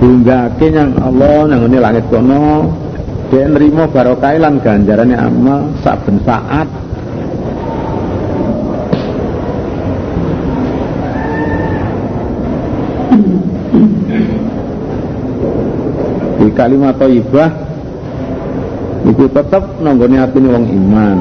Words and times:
Bunggake 0.00 0.72
yang 0.72 0.96
Allah 0.96 1.44
nang 1.44 1.68
ngene 1.68 1.76
langit 1.76 2.08
kono. 2.08 2.72
Dia 3.28 3.44
nerima 3.44 3.84
barokah 3.84 4.32
lan 4.40 4.56
ganjarane 4.64 5.12
amal 5.12 5.76
saben 5.84 6.16
saat. 6.24 6.64
Di 16.40 16.48
kalimat 16.56 16.96
thayyibah 16.96 17.50
itu 19.04 19.24
tetap 19.28 19.84
nanggone 19.84 20.16
atine 20.16 20.48
wong 20.48 20.66
iman. 20.80 21.18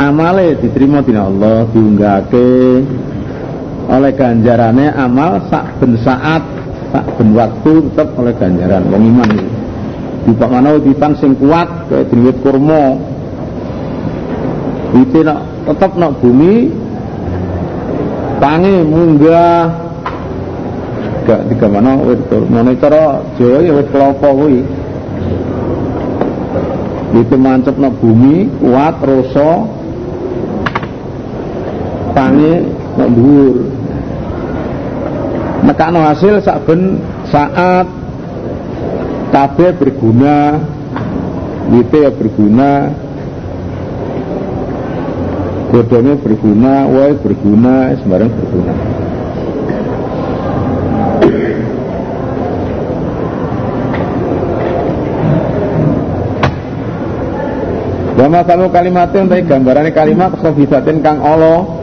Amale 0.00 0.56
diterima 0.56 1.04
dina 1.04 1.28
Allah 1.28 1.68
diunggahke 1.68 2.48
oleh 3.92 4.12
ganjarane 4.16 4.88
amal 4.96 5.44
sak 5.52 5.76
ben 5.84 6.00
saat 6.00 6.51
sak 6.92 7.04
ben 7.16 7.32
waktu 7.32 7.72
tetap 7.88 8.12
oleh 8.20 8.36
ganjaran. 8.36 8.84
Wong 8.92 9.02
iman 9.16 9.28
itu 9.32 9.48
di 10.22 10.32
mana 10.38 10.78
witan 10.78 11.12
sing 11.18 11.34
kuat 11.40 11.66
kayak 11.90 12.06
diwit 12.12 12.36
kurma. 12.46 12.94
Wite 14.92 15.20
nak 15.24 15.40
tetap 15.66 15.96
nak 15.98 16.12
bumi 16.20 16.70
tangi 18.38 18.74
munggah. 18.86 19.72
Gak 21.26 21.40
tiga 21.50 21.66
mana 21.66 21.98
wit 22.06 22.20
kurma. 22.28 22.60
Cara 22.78 23.24
Jawa 23.40 23.58
ya 23.64 23.72
wit 23.72 23.88
kuwi. 23.90 24.60
Itu 27.12 27.36
mancep 27.36 27.76
nak 27.80 27.92
bumi 27.98 28.46
kuat 28.60 28.94
rasa 29.00 29.50
tangi 32.12 32.52
nak 33.00 33.08
dhuwur 33.10 33.81
nekakno 35.62 36.02
hasil 36.02 36.42
saben 36.42 36.98
saat 37.30 37.86
kabeh 39.32 39.70
berguna 39.78 40.58
wite 41.70 41.98
ya 42.02 42.10
berguna 42.12 42.92
godone 45.72 46.12
berguna 46.20 46.84
wae 46.84 47.16
berguna 47.16 47.96
sembarang 47.96 48.28
berguna. 48.28 48.74
Wa 58.12 58.28
masalu 58.28 58.70
kalimatnya 58.70 59.24
untuk 59.24 59.42
gambarannya 59.48 59.90
kalimat 59.96 60.30
khobisatin 60.38 61.00
kang 61.02 61.18
Allah 61.24 61.81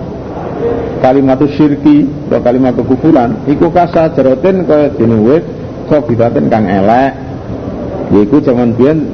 kalimat 0.99 1.39
syirki 1.55 2.07
atau 2.27 2.39
kalimat 2.43 2.75
kekufuran 2.75 3.39
iku 3.47 3.71
kasa 3.71 4.11
jerotin 4.13 4.67
kaya 4.67 4.91
dene 4.93 5.17
wit 5.23 5.43
khobisatin 5.87 6.51
kang 6.51 6.67
elek. 6.67 7.15
Yaiku 8.09 8.41
zaman 8.41 8.73
biyen 8.73 9.05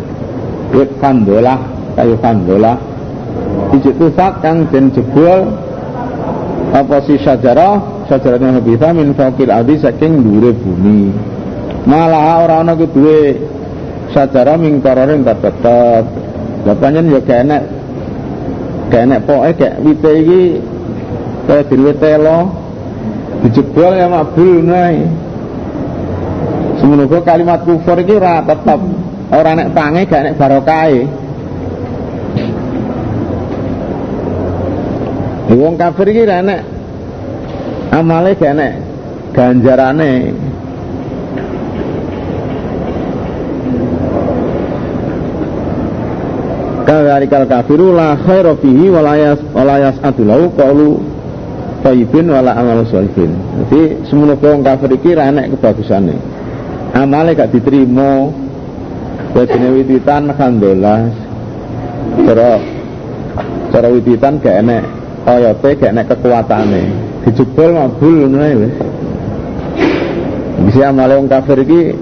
wit 0.72 0.90
fandolah 1.04 1.60
kayu 2.00 2.16
fandolah 2.24 2.80
dijik 3.76 3.96
tufak 4.00 4.40
kang 4.40 4.68
den 4.72 4.92
jebol 4.96 5.52
apa 6.76 6.98
si 7.08 7.16
sajarah? 7.20 7.96
Sajarahnya 8.06 8.62
habitha 8.62 8.94
min 8.94 9.18
faqil 9.18 9.50
adi 9.50 9.82
saking 9.82 10.22
dure 10.22 10.54
bumi. 10.54 11.10
Malah 11.90 12.46
orang 12.46 12.70
ana 12.70 12.74
duwe 12.78 13.34
sajarah 14.14 14.62
mingkarorin 14.62 15.26
tetep. 15.26 16.06
Bapaknya 16.66 17.02
ya 17.06 17.22
gak 17.22 17.40
enak 17.46 17.62
Gak 18.90 19.02
enak 19.06 19.20
pokoknya 19.30 19.54
gak 19.54 19.74
wite 19.86 20.12
ini 20.18 20.40
Kaya 21.46 21.62
diri 21.70 21.94
telo. 21.98 22.66
Dijebol 23.46 23.94
ya 23.94 24.10
makbul 24.10 24.66
nai 24.66 25.06
Semenunggu 26.82 27.22
kalimat 27.22 27.62
kufur 27.62 28.02
ini 28.02 28.18
ora 28.18 28.42
tetap 28.42 28.82
Orang 29.30 29.56
nek 29.62 29.70
pange 29.76 30.02
gak 30.10 30.22
enak 30.26 30.38
barokai 30.42 31.06
Wong 35.54 35.78
kafir 35.78 36.10
ini 36.10 36.26
enak 36.26 36.62
Amalnya 37.94 38.34
gak 38.34 38.54
enak 38.58 38.74
Ganjarane. 39.36 40.32
Kadzalikal 46.88 47.46
kafiru 47.52 47.92
la 47.92 48.16
khaira 48.16 48.56
fihi 48.56 48.88
wa 48.94 49.02
la 49.04 49.14
yas 49.20 49.42
wa 49.52 49.64
la 49.68 49.76
yas'atulahu 49.92 50.56
qaulu 50.56 51.15
thayyibin 51.86 52.34
wala 52.34 52.58
amal 52.58 52.82
sholihin. 52.90 53.38
Jadi 53.62 54.10
semono 54.10 54.34
wong 54.42 54.66
kafir 54.66 54.90
iki 54.98 55.14
ra 55.14 55.30
enek 55.30 55.54
kebagusane. 55.54 56.18
Amale 56.98 57.38
gak 57.38 57.54
diterima. 57.54 58.34
Wajine 59.38 59.68
wititan 59.78 60.34
alhamdulillah. 60.34 61.00
Cara 62.26 62.50
cara 63.70 63.88
wititan 63.94 64.42
gak 64.42 64.66
enek 64.66 64.84
oyote 65.30 65.70
gak 65.78 65.94
enek 65.94 66.10
kekuatane. 66.10 66.84
Dijebol 67.30 67.70
mabul 67.78 68.14
ngono 68.26 68.38
ae 68.42 68.56
wis. 68.58 68.76
Bisa 70.66 70.90
amale 70.90 71.22
wong 71.22 71.30
kafir 71.30 71.62
iki 71.62 71.94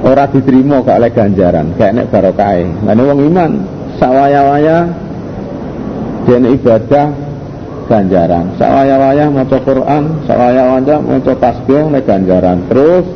ora 0.00 0.24
diterima 0.32 0.80
gak 0.80 0.98
oleh 0.98 1.12
ganjaran 1.12 1.66
gak 1.76 1.92
enek 1.92 2.08
barokai 2.08 2.66
lan 2.88 2.98
wong 2.98 3.20
iman 3.28 3.50
sawaya-waya 4.02 4.90
dene 6.26 6.58
ibadah 6.58 7.31
ganjaran. 7.86 8.56
Sawaya-waya 8.58 9.30
maca 9.30 9.58
Quran 9.62 10.24
sawaya-waya 10.26 10.96
maca 10.98 11.32
tasbih 11.36 11.88
nek 11.90 12.04
ganjaran. 12.06 12.66
Terus 12.66 13.06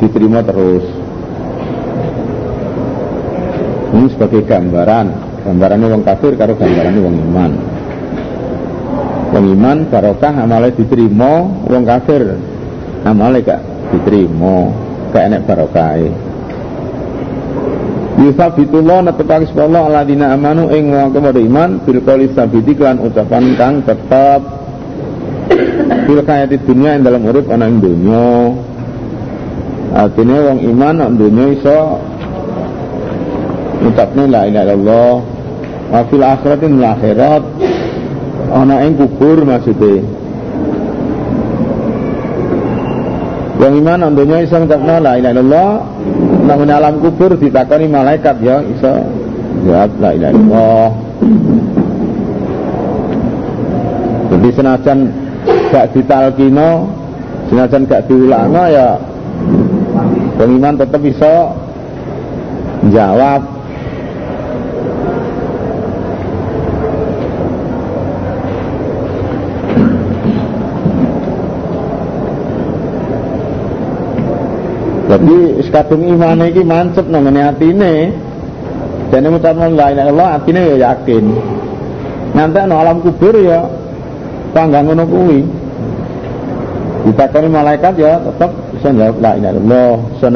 diterima 0.00 0.40
terus. 0.44 0.84
Ini 3.90 4.06
sebagai 4.14 4.42
gambaran. 4.46 5.06
Gambarannya 5.40 5.86
wong 5.88 6.02
kafir 6.04 6.36
karo 6.36 6.52
gambarannya 6.54 7.00
wong 7.00 7.16
iman. 7.16 7.52
Wong 9.30 9.44
iman 9.56 9.78
barokah 9.88 10.34
amalnya 10.36 10.74
diterima 10.76 11.32
wong 11.66 11.84
kafir 11.86 12.22
amalnya 13.02 13.40
gak 13.44 13.60
diterima. 13.92 14.70
Gak 15.10 15.42
barokai 15.42 16.29
Yusabitullah 18.20 19.00
netepake 19.08 19.48
Allah 19.56 19.88
aladina 19.88 20.36
amanu 20.36 20.68
ing 20.68 20.92
wong 20.92 21.16
kepada 21.16 21.40
iman 21.40 21.80
bil 21.88 22.04
sabiti 22.36 22.76
lan 22.76 23.00
ucapan 23.00 23.56
kang 23.56 23.80
tetep. 23.80 24.40
Fil 26.04 26.20
kayati 26.20 26.60
dunia 26.60 27.00
ing 27.00 27.02
dalam 27.02 27.24
urip 27.24 27.48
ana 27.48 27.64
ing 27.64 27.80
artinya 29.90 30.38
wong 30.52 30.58
iman 30.70 30.94
nek 31.02 31.10
donya 31.18 31.44
iso 31.50 31.80
ngucapne 33.82 34.24
la 34.28 34.40
ilaha 34.46 34.64
illallah. 34.68 35.14
Wa 35.90 36.00
fil 36.06 36.22
akhirati 36.22 36.66
akhirat 36.70 37.42
ana 38.52 38.74
ing 38.84 38.94
kubur 39.00 39.42
maksudnya 39.48 40.04
Wong 43.60 43.76
iman 43.84 44.08
andonya 44.08 44.40
iso 44.40 44.56
ngucapno 44.56 45.04
la 45.04 45.20
ilaha 45.20 45.32
illallah 45.36 45.70
namun 46.50 46.66
alam 46.66 46.98
kubur 46.98 47.38
ditakoni 47.38 47.86
malaikat 47.86 48.42
ya 48.42 48.58
iso. 48.66 49.06
Jawab 49.62 49.90
la 50.02 50.10
ilaha 50.18 50.32
illallah. 50.34 50.88
Jadi 54.30 54.48
senajan 54.56 54.98
gak 55.70 55.86
ditalkino 55.94 56.90
senajan 57.50 57.82
gak 57.86 58.10
diulangno 58.10 58.62
ya 58.66 58.98
pengiman 60.38 60.74
tetap 60.74 61.00
bisa 61.02 61.54
jawab 62.90 63.59
Jadi 75.10 75.58
sekadung 75.66 76.06
iman 76.06 76.46
iki 76.46 76.62
mancep 76.62 77.10
nang 77.10 77.26
atine. 77.34 78.14
Dene 79.10 79.26
ngucapno 79.26 79.74
la 79.74 79.90
ilaha 79.90 80.06
illallah 80.06 80.28
atine 80.38 80.60
ya 80.70 80.76
yakin. 80.86 81.24
Nanti 82.30 82.62
no 82.70 82.74
alam 82.78 83.02
kubur 83.02 83.34
ya 83.42 83.66
panggang 84.54 84.86
ngono 84.86 85.02
kuwi. 85.10 85.40
Ditakoni 87.10 87.48
malaikat 87.50 87.98
ya 87.98 88.22
tetap 88.22 88.54
bisa 88.70 88.94
jawab 88.94 89.18
la 89.18 89.34
ilaha 89.34 89.52
illallah, 89.58 89.92
bisa 90.14 90.26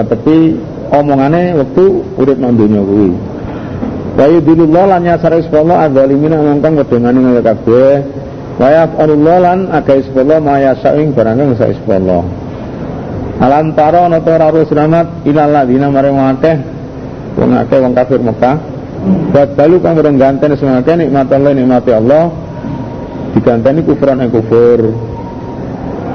omongane 0.91 1.55
waktu 1.55 1.85
urip 2.19 2.38
nang 2.43 2.59
donya 2.59 2.82
kuwi. 2.82 3.15
Wa 4.19 4.26
yudilullah 4.26 4.85
lan 4.99 5.06
yasara 5.06 5.38
Allah 5.38 5.87
adzalimin 5.87 6.35
ngongkong 6.35 6.75
wedengane 6.82 7.19
ngene 7.23 7.43
kabeh. 7.47 8.03
Wa 8.59 8.69
yaf'alullah 8.75 9.37
lan 9.38 9.59
aga 9.71 10.03
isballah 10.03 10.38
ma 10.43 10.59
yasa'ing 10.59 11.15
barang 11.15 11.38
kang 11.38 11.55
Allah. 11.94 12.44
Alam 13.43 13.75
taro 13.75 14.07
ana 14.07 14.23
selamat 14.23 15.27
ilal 15.27 15.51
ladina 15.51 15.91
maring 15.91 16.19
akeh 16.39 16.57
wong 17.35 17.51
akeh 17.59 17.79
wong 17.83 17.93
kafir 17.95 18.21
Mekah. 18.23 18.57
Badalu 19.05 19.77
kang 19.83 19.99
ora 20.01 20.11
ganten 20.15 20.55
semake 20.57 20.95
nikmat 20.97 21.29
Allah 21.29 21.53
nikmati 21.53 21.91
Allah 21.93 22.31
diganteni 23.35 23.83
kufuran 23.83 24.23
yang 24.23 24.31
kufur. 24.31 24.81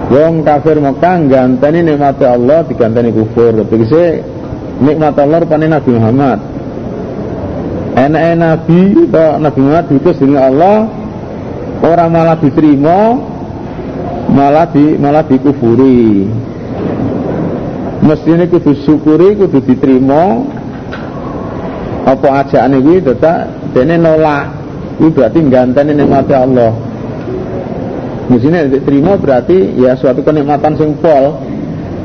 Wong 0.10 0.42
kafir 0.48 0.80
Mekah 0.80 1.16
ganteni 1.28 1.80
nikmat 1.84 2.18
Allah 2.24 2.64
diganteni 2.66 3.12
kufur. 3.12 3.68
Tegese 3.68 4.24
nikmat 4.80 5.14
Allah 5.20 5.44
rupane 5.44 5.68
Nabi 5.68 5.92
Muhammad. 5.92 6.40
Enak 8.00 8.24
Nabi 8.40 8.82
atau 9.12 9.30
Nabi 9.44 9.60
Muhammad 9.60 9.86
diutus 9.92 10.18
dengan 10.24 10.42
Allah 10.48 10.78
orang 11.84 12.10
malah 12.16 12.38
diterima 12.40 13.00
malah 14.32 14.66
di 14.72 14.96
malah 14.96 15.28
dikufuri. 15.28 16.26
Mestinya 18.10 18.46
kudu 18.50 18.74
syukuri 18.90 19.38
kudu 19.38 19.62
diterima 19.62 20.42
apa 22.10 22.28
ajaane 22.42 22.82
kuwi 22.82 23.06
tetap 23.06 23.54
dene 23.78 24.02
nolak. 24.02 24.50
Itu 24.98 25.14
berarti 25.14 25.40
ganteni 25.46 25.94
nikmat 25.94 26.26
Allah. 26.34 26.74
Sini 28.30 28.66
diterima 28.70 29.14
berarti 29.14 29.78
ya 29.78 29.94
suatu 29.94 30.26
kenikmatan 30.26 30.74
sing 30.74 30.98
pol. 30.98 31.38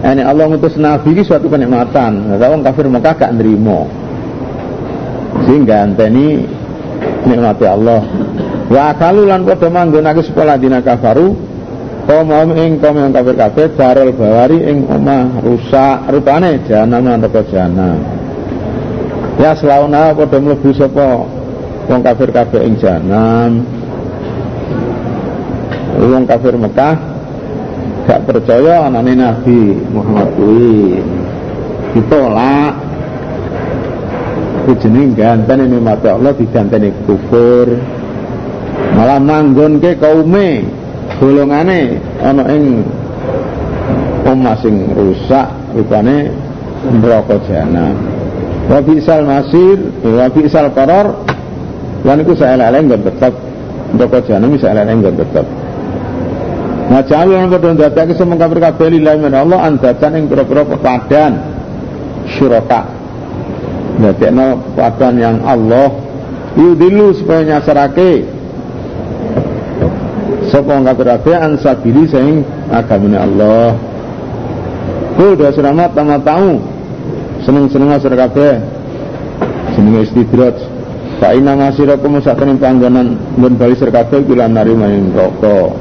Ini 0.05 0.21
Allah 0.21 0.45
ngutus 0.53 0.77
nabi 0.77 1.17
ini 1.17 1.25
suatu 1.25 1.49
kenikmatan. 1.49 2.37
Orang 2.37 2.61
kafir 2.61 2.85
Mekah 2.85 3.15
gak 3.17 3.33
nerima. 3.41 3.89
Sehingga 5.49 5.89
anteni 5.89 6.45
nikmati 7.25 7.65
Allah. 7.65 8.05
Wa 8.69 8.93
akalu 8.93 9.25
lan 9.25 9.49
padha 9.49 9.73
manggonake 9.73 10.21
sekolah 10.29 10.61
dina 10.61 10.85
kafaru 10.85 11.54
kaum 12.05 12.53
ing 12.57 12.81
kaum 12.81 12.97
yang 12.97 13.13
kafir 13.13 13.35
kafir 13.37 13.69
darul 13.77 14.11
bawari 14.13 14.59
ing 14.65 14.89
omah. 14.89 15.41
Rusak. 15.41 16.09
Rupane 16.13 16.63
jahanam 16.69 17.09
antara 17.09 17.43
jahanam. 17.49 17.99
Ya 19.41 19.57
selauna 19.59 20.15
padha 20.15 20.39
mlebu 20.39 20.71
sapa? 20.73 21.27
Wong 21.91 22.01
kafir 22.01 22.29
kafir 22.33 22.65
ing 22.65 22.81
jahanam 22.81 23.65
wong 26.01 26.25
kafir 26.27 26.55
Mekah 26.59 26.97
gak 28.05 28.21
percaya 28.29 28.85
anane 28.91 29.15
Nabi 29.17 29.79
Muhammad 29.95 30.29
kuwi. 30.37 31.01
Ditolak. 31.95 32.75
Jeneng 34.81 35.13
gantene 35.13 35.69
nikmat 35.69 36.01
Allah 36.09 36.33
diganteni 36.33 36.89
kufur. 37.05 37.69
Malah 38.97 39.21
manggon 39.21 39.79
ke 39.79 39.97
kaume 40.01 40.65
golongane 41.19 42.01
ana 42.23 42.45
ing 42.51 42.83
omah 44.25 44.57
sing 44.59 44.89
rusak 44.97 45.47
rupane 45.77 46.33
neraka 46.89 47.37
jahanam 47.49 47.95
wa 48.69 48.79
bisal 48.81 49.23
masir 49.25 49.79
wa 50.03 50.27
bisal 50.33 50.69
qaror. 50.73 51.07
Lan 52.05 52.21
iku 52.21 52.37
saelek-elek 52.37 52.81
nggon 52.85 53.01
tetep. 53.01 53.33
Neraka 53.97 54.19
jahanam 54.29 54.53
bisa 54.53 54.69
elek-elek 54.73 54.95
nggon 55.01 55.17
tetep. 55.25 55.47
Nah 56.85 57.01
jalu 57.09 57.33
yang 57.33 57.49
padha 57.49 57.73
ndadake 57.73 58.13
kafir 58.13 58.59
kabeh 58.61 58.89
lillahi 58.93 59.19
min 59.25 59.33
Allah 59.33 59.59
andatan 59.73 60.13
ing 60.21 60.25
pira-pira 60.29 60.69
pepadan 60.69 61.33
syuraka. 62.37 62.85
Ndadekno 64.05 64.77
padan 64.77 65.15
yang 65.17 65.37
Allah 65.49 65.89
yudilu 66.61 67.17
supaya 67.17 67.57
nyasarake 67.57 68.29
sapa 70.55 70.75
kafir 70.87 71.07
kabeh 71.19 71.35
ansabili 71.35 72.07
sing 72.07 72.47
agamane 72.71 73.19
Allah. 73.19 73.75
Kul 75.19 75.35
do 75.35 75.51
selamat 75.51 75.99
tamat 75.99 76.23
tahu 76.23 76.63
seneng-seneng 77.43 77.91
asar 77.99 78.15
kabeh 78.15 78.63
jenenge 79.75 80.07
istidraj 80.07 80.55
Fa 81.19 81.31
inna 81.35 81.55
masirakum 81.55 82.19
sakene 82.23 82.59
panggonan 82.59 83.19
mun 83.39 83.55
bali 83.59 83.75
sir 83.75 83.91
kabeh 83.91 84.23
kula 84.27 84.47
nari 84.47 84.75
maring 84.75 85.15
rokok. 85.15 85.75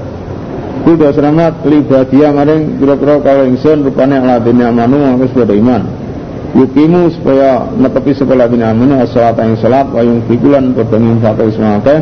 Kuda 0.83 1.13
selamat 1.13 1.63
libadia 1.69 2.33
maring 2.33 2.81
kira-kira 2.81 3.21
kalau 3.21 3.45
ingsun 3.45 3.85
rupane 3.85 4.17
aladini 4.17 4.65
amanu 4.65 5.01
mangkus 5.05 5.33
pada 5.33 5.53
iman. 5.53 5.85
Yukimu 6.53 7.09
supaya 7.17 7.65
netepi 7.73 8.13
sekolah 8.13 8.45
bini 8.45 8.61
amanu 8.61 9.01
as-salat 9.01 9.41
yang 9.41 9.57
salat 9.57 9.89
wa 9.89 10.01
yung 10.05 10.21
fikulan 10.29 10.69
pada 10.77 10.97
ngimfaka 11.01 11.43
ismake 11.49 11.95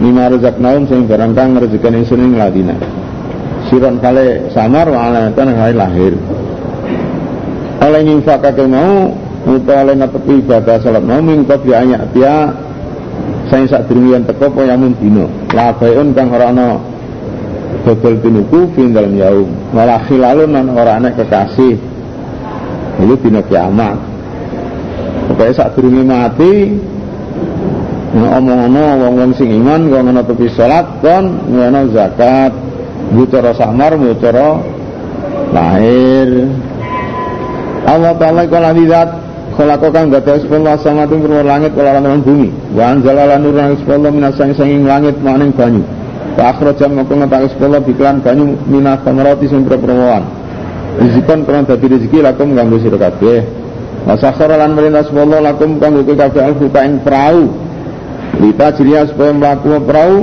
lima 0.00 0.32
rezak 0.32 0.56
naum 0.56 0.88
sing 0.88 1.04
barang 1.04 1.32
kang 1.36 1.56
rezekan 1.60 1.94
ingsun 2.00 2.24
ing 2.24 2.32
ladina. 2.40 2.76
Siron 3.68 4.00
kale 4.00 4.50
samar 4.50 4.88
wa 4.88 5.12
alamatan 5.12 5.48
kale 5.52 5.72
lahir. 5.76 6.14
Oleh 7.80 8.00
ngimfaka 8.04 8.50
ke 8.56 8.64
mau 8.64 9.12
utawa 9.48 9.88
oleh 9.88 9.96
netepi 9.96 10.44
ibadah 10.44 10.76
salat 10.84 11.04
mau 11.04 11.20
mingkot 11.20 11.64
ya 11.64 11.80
anyak 11.80 12.02
dia 12.12 12.52
saya 13.48 13.64
sak 13.66 13.88
diriyan 13.88 14.28
teko 14.28 14.52
apa 14.52 14.60
yamun 14.68 14.92
dino. 15.00 15.26
Labayun 15.52 16.12
kang 16.12 16.28
ora 16.32 16.52
Dodol 17.80 18.20
tinuku 18.20 18.76
fin 18.76 18.92
dalam 18.92 19.16
yaum 19.16 19.48
Malah 19.72 20.04
khilalun 20.04 20.52
nan 20.52 20.66
orang 20.68 21.06
anak 21.06 21.22
kekasih 21.22 21.78
Itu 23.00 23.14
dina 23.24 23.40
kiamat 23.46 23.96
Pokoknya 25.30 25.52
saat 25.56 25.72
durungi 25.78 26.02
mati 26.04 26.52
Ngomong-ngomong 28.10 29.06
wong-wong 29.06 29.32
sing 29.38 29.54
iman 29.62 29.86
Ngomong 29.86 30.22
tepi 30.26 30.46
sholat 30.54 31.02
Kon 31.04 31.46
ngono 31.46 31.90
zakat 31.94 32.52
Bucara 33.14 33.54
samar 33.54 33.94
Bucara 33.94 34.58
lahir 35.50 36.50
Allah 37.86 38.14
Ta'ala 38.18 38.46
kala 38.46 38.70
didat 38.74 39.08
Kholako 39.54 39.90
kang 39.90 40.14
gada 40.14 40.38
sepuluh 40.38 40.78
sama 40.78 41.10
itu 41.10 41.26
langit 41.42 41.74
Kala 41.74 41.98
lan 41.98 42.22
bumi 42.22 42.50
Wa 42.74 42.94
anjala 42.94 43.38
nur 43.38 43.54
nangis 43.54 43.82
sepuluh 43.82 44.10
minasang 44.14 44.54
sanging 44.54 44.86
langit 44.86 45.18
Maning 45.22 45.50
banyu 45.54 45.82
Wa 46.40 46.54
jam 46.78 46.94
mongko 46.94 47.20
ngetake 47.20 47.52
sekolah 47.52 47.84
biklan 47.84 48.24
banyu 48.24 48.56
minat 48.70 49.02
samarati 49.02 49.50
sing 49.50 49.66
perpromoan. 49.66 50.24
Rizikon 50.96 51.44
kurang 51.44 51.68
dadi 51.68 51.86
rezeki 51.90 52.24
lakum 52.24 52.56
ganggu 52.56 52.78
sira 52.80 52.96
kabeh. 52.96 53.44
Wa 54.08 54.14
sakhara 54.16 54.56
lan 54.56 54.72
merintah 54.78 55.04
sekolah 55.04 55.42
lakum 55.42 55.76
kanggo 55.76 56.00
kabeh 56.06 56.40
alfuka 56.40 56.80
ing 56.86 57.02
perahu. 57.04 57.44
Lita 58.38 58.70
jiria 58.78 59.08
supaya 59.10 59.34
melaku 59.34 59.82
perahu 59.82 60.18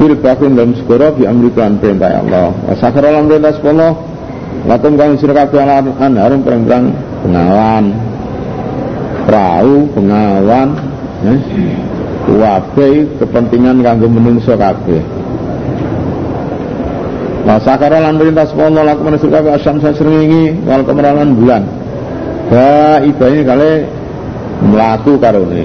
Bil 0.00 0.16
bakun 0.16 0.56
dalam 0.56 0.72
segera 0.72 1.12
bi 1.12 1.28
amrikan 1.28 1.76
perintah 1.76 2.24
Allah. 2.24 2.56
Wa 2.56 2.72
sakhara 2.80 3.12
lan 3.12 3.28
merintah 3.28 3.52
sekolah 3.52 3.92
lakum 4.64 4.96
kanggo 4.96 5.20
sira 5.20 5.36
kabeh 5.44 5.60
anharum 5.60 6.40
perang 6.40 6.88
pengawan. 7.20 7.84
Perahu, 9.28 9.92
pengawan, 9.92 10.68
eh? 11.28 11.38
wabe 12.32 12.88
kepentingan 13.20 13.84
kanggo 13.84 14.08
menungso 14.08 14.56
kabeh 14.56 15.04
Wa 17.44 17.60
sakara 17.60 18.00
lan 18.00 18.16
perintah 18.16 18.48
Allah 18.56 18.96
laku 18.96 19.00
manusia 19.04 19.28
kabeh 19.28 19.52
asyam 19.52 19.84
srengenge 19.84 20.64
wal 20.64 20.80
kemeralan 20.80 21.36
bulan. 21.36 21.68
Ba 22.48 23.04
ibane 23.04 23.44
kale 23.44 23.70
mlaku 24.64 25.20
karone. 25.20 25.64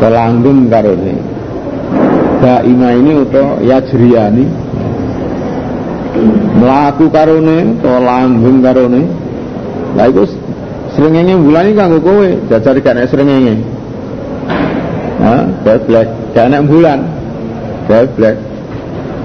Telanggung 0.00 0.72
karone. 0.72 1.14
Ba 2.40 2.64
ima 2.64 2.96
ini 2.96 3.20
utawa 3.20 3.60
yajriyani 3.60 4.48
mlaku 6.56 7.12
karone 7.12 7.76
utawa 7.76 7.98
langgung 8.00 8.64
karone. 8.64 9.04
Iku 10.00 10.24
srengenge 10.96 11.36
bulan 11.36 11.68
iki 11.68 11.76
kanggo 11.76 11.98
kowe, 12.00 12.28
jajar 12.48 12.80
gak 12.80 13.12
srengenge. 13.12 13.60
Geblek, 15.68 16.08
gak 16.32 16.48
enak 16.48 16.64
bulan. 16.64 16.98
Geblek. 17.84 18.36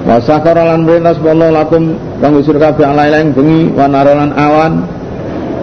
Wa 0.06 0.20
sakara 0.22 0.76
lan 0.76 0.86
perintah 0.86 1.18
Allah 1.18 1.50
lakum 1.50 1.98
kang 2.22 2.38
usir 2.38 2.60
kabeh 2.62 2.84
lain 2.84 3.32
bengi 3.32 3.72
wa 3.72 3.88
narolan 3.88 4.36
awan. 4.36 4.84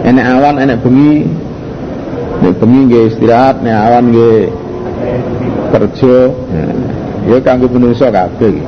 Enek 0.02 0.24
awan, 0.24 0.56
enek 0.56 0.80
bengi. 0.82 1.28
Nek 2.42 2.58
bengi 2.58 2.80
nggih 2.90 3.04
istirahat, 3.12 3.62
nek 3.62 3.76
awan 3.76 4.10
nggih 4.10 4.50
kerja. 5.72 6.16
Ya 7.22 7.38
kanggo 7.38 7.70
menungso 7.70 8.10
kabeh. 8.10 8.58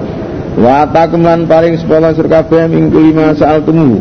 Wa 0.54 0.86
takum 0.86 1.26
lan 1.26 1.50
paring 1.50 1.76
sepuluh 1.82 2.14
sir 2.14 2.30
kabeh 2.30 2.70
minggu 2.70 2.94
lima 3.10 3.34
saal 3.34 3.62
temu. 3.66 3.98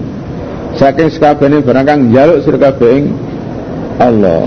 Saking 0.78 1.10
sekabehane 1.10 1.66
barang 1.66 1.86
kang 1.86 2.00
njaluk 2.14 2.46
sir 2.46 2.56
kabeh 2.62 3.10
Allah. 3.98 4.46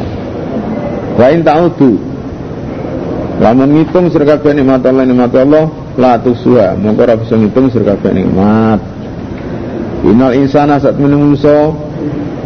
Wa 1.16 1.26
in 1.32 1.42
ta'udu 1.42 2.16
Lamun 3.36 3.68
ngitung 3.76 4.08
sira 4.08 4.24
kabeh 4.24 4.56
nikmat 4.56 4.80
Allah 4.88 5.04
nikmat 5.04 5.32
Allah 5.36 5.68
la 6.00 6.16
tuswa 6.16 6.72
mongko 6.72 7.04
ora 7.04 7.14
bisa 7.20 7.36
ngitung 7.36 7.68
sira 7.68 7.92
kabeh 7.92 8.16
nikmat. 8.16 8.80
Inal 10.08 10.32
insana 10.40 10.80
saat 10.80 10.96
menungso 10.96 11.76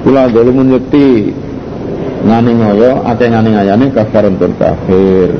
kula 0.02 0.26
dolumun 0.34 0.74
yakti 0.74 1.30
ngani 2.20 2.52
ngoyo 2.56 2.90
ate 3.06 3.24
ngani 3.28 3.50
ngayane 3.56 3.86
kafarun 3.92 4.34
tur 4.36 4.52
kafir. 4.60 5.30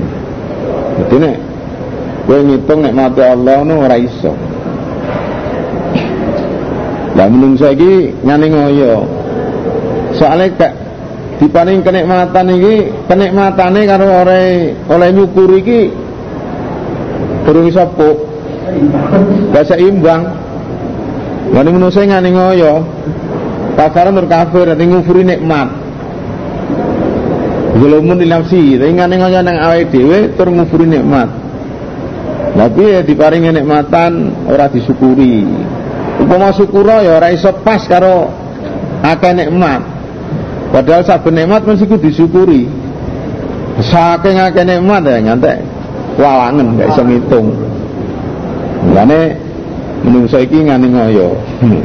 Dadi 1.01 1.17
nek 1.21 1.37
kowe 2.25 2.39
ngitung 2.41 2.81
nikmat 2.85 3.17
Allah 3.21 3.59
nu 3.65 3.75
ora 3.85 3.97
iso. 4.01 4.33
Lah 7.17 7.27
menungso 7.29 7.69
iki 7.73 8.15
ngani 8.25 8.47
ngoyo. 8.49 8.95
Soalnya 10.17 10.53
gak 10.59 10.73
diparing 11.41 11.81
kenikmatan 11.81 12.47
iki 12.55 12.75
kenikmatane 13.09 13.81
karo 13.89 14.07
oleh 14.27 14.75
oleh 14.91 15.09
nyukur 15.15 15.51
iki 15.57 15.89
durung 17.47 17.71
iso 17.71 17.87
puk 17.95 18.17
gak 19.55 19.65
seimbang 19.71 20.51
Lan 21.51 21.67
manusa 21.67 22.07
ngene 22.07 22.31
ngoyo. 22.31 22.87
Kafaran 23.75 24.15
tur 24.15 24.27
kafir 24.31 24.71
dadi 24.71 24.85
ngufuri 24.87 25.27
nikmat. 25.27 25.69
Zulumun 27.71 28.19
di 28.19 28.27
nafsi, 28.27 28.75
tapi 28.75 29.15
ngoyo 29.15 29.41
nang 29.47 29.57
awake 29.63 30.35
tur 30.35 30.51
ngufuri 30.51 30.91
nikmat. 30.91 31.31
Tapi 32.51 32.83
ya 32.83 33.01
diparingi 33.07 33.55
nikmatan 33.55 34.35
ora 34.51 34.67
disyukuri. 34.67 35.47
Upama 36.19 36.51
syukura 36.51 36.99
ya 37.01 37.23
ora 37.23 37.31
iso 37.31 37.55
pas 37.63 37.87
karo 37.87 38.27
akeh 39.07 39.33
nikmat. 39.39 39.87
Padahal 40.75 41.07
saben 41.07 41.39
nikmat 41.39 41.63
mesti 41.63 41.87
kudu 41.87 42.11
disyukuri. 42.11 42.67
Saking 43.87 44.43
akeh 44.43 44.67
nikmat 44.67 45.07
ya 45.07 45.19
nyantek 45.31 45.63
walangen 46.19 46.75
gak 46.75 46.91
iso 46.91 47.03
ngitung. 47.07 47.55
Mulane 48.91 49.21
menungso 50.03 50.43
iki 50.43 50.59
ngene 50.67 50.87
ngoyo. 50.91 51.39
Hmm. 51.63 51.83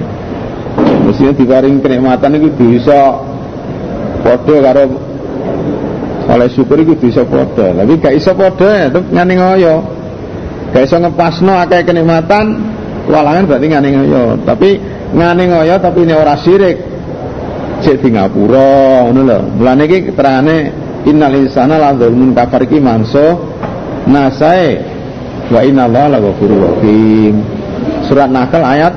Mestinya 1.06 1.34
diparing 1.38 1.78
kenikmatan 1.80 2.42
itu 2.42 2.50
bisa 2.58 3.22
padha 4.26 4.56
karo 4.66 4.84
oleh 6.26 6.48
syukur 6.50 6.82
itu 6.82 6.98
bisa 6.98 7.22
padha. 7.26 7.74
Tapi 7.74 7.94
gak 8.02 8.14
iso 8.18 8.32
padha 8.34 8.70
ya 8.74 8.88
tetep 8.90 9.06
ngene 9.14 9.34
ngoyo. 9.38 9.76
Gak 10.74 10.84
iso 10.90 10.98
ngepasno 10.98 11.54
akeh 11.62 11.82
kenikmatan 11.86 12.46
walangan 13.10 13.46
berarti 13.46 13.68
ngane 13.70 13.90
ngoyo. 13.94 14.24
Tapi 14.44 14.70
ngane 15.14 15.44
ngoyo 15.50 15.76
tapi 15.78 16.00
ini 16.04 16.14
ora 16.18 16.36
syirik. 16.38 16.78
Cek 17.86 18.02
di 18.02 18.10
ngapura 18.16 19.06
ngono 19.10 19.22
lho. 19.22 19.40
Mulane 19.62 19.86
innal 21.06 21.38
insana 21.38 21.78
la 21.78 21.94
dzulmun 21.94 22.34
kafar 22.34 22.66
manso 22.82 23.54
nasae 24.10 24.82
wa 25.54 25.62
inna 25.62 25.86
Allah 25.86 26.18
la 26.18 26.20
ghafurur 26.20 26.82
rahim. 26.82 27.46
Surat 28.10 28.30
Nahl 28.30 28.64
ayat 28.66 28.94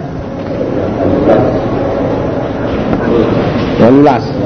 12 3.79 4.39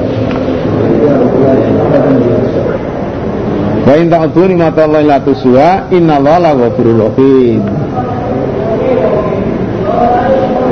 Wa 3.83 3.93
in 3.99 4.07
ta'udhu 4.07 4.47
nimatallahi 4.47 5.05
la 5.05 5.19
Allah 5.19 6.35
la 6.39 6.51
ghafurur 6.55 6.97
rahim. 7.11 7.61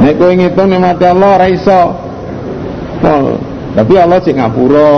Nek 0.01 0.13
kowe 0.17 0.33
ngitung 0.33 0.69
nikmate 0.71 1.05
Allah 1.05 1.29
ora 1.37 1.47
iso. 1.51 1.81
Tapi 3.75 3.93
Allah 3.99 4.17
cek 4.23 4.35
ngapura. 4.39 4.95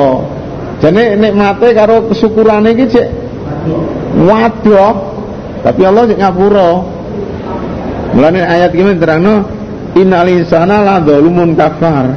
Jane 0.80 1.18
nikmate 1.18 1.68
karo 1.76 2.08
kesyukurane 2.08 2.70
iki 2.78 2.86
cek 2.94 3.08
waduh. 4.24 4.94
Tapi 5.66 5.82
Allah 5.84 6.04
cek 6.08 6.20
ngapura. 6.22 6.70
Mulane 8.14 8.40
ayat 8.46 8.72
iki 8.78 8.84
terangno 9.02 9.44
innal 9.98 10.30
insana 10.30 10.86
la 10.86 10.96
dzalumun 11.02 11.58
kafar. 11.58 12.14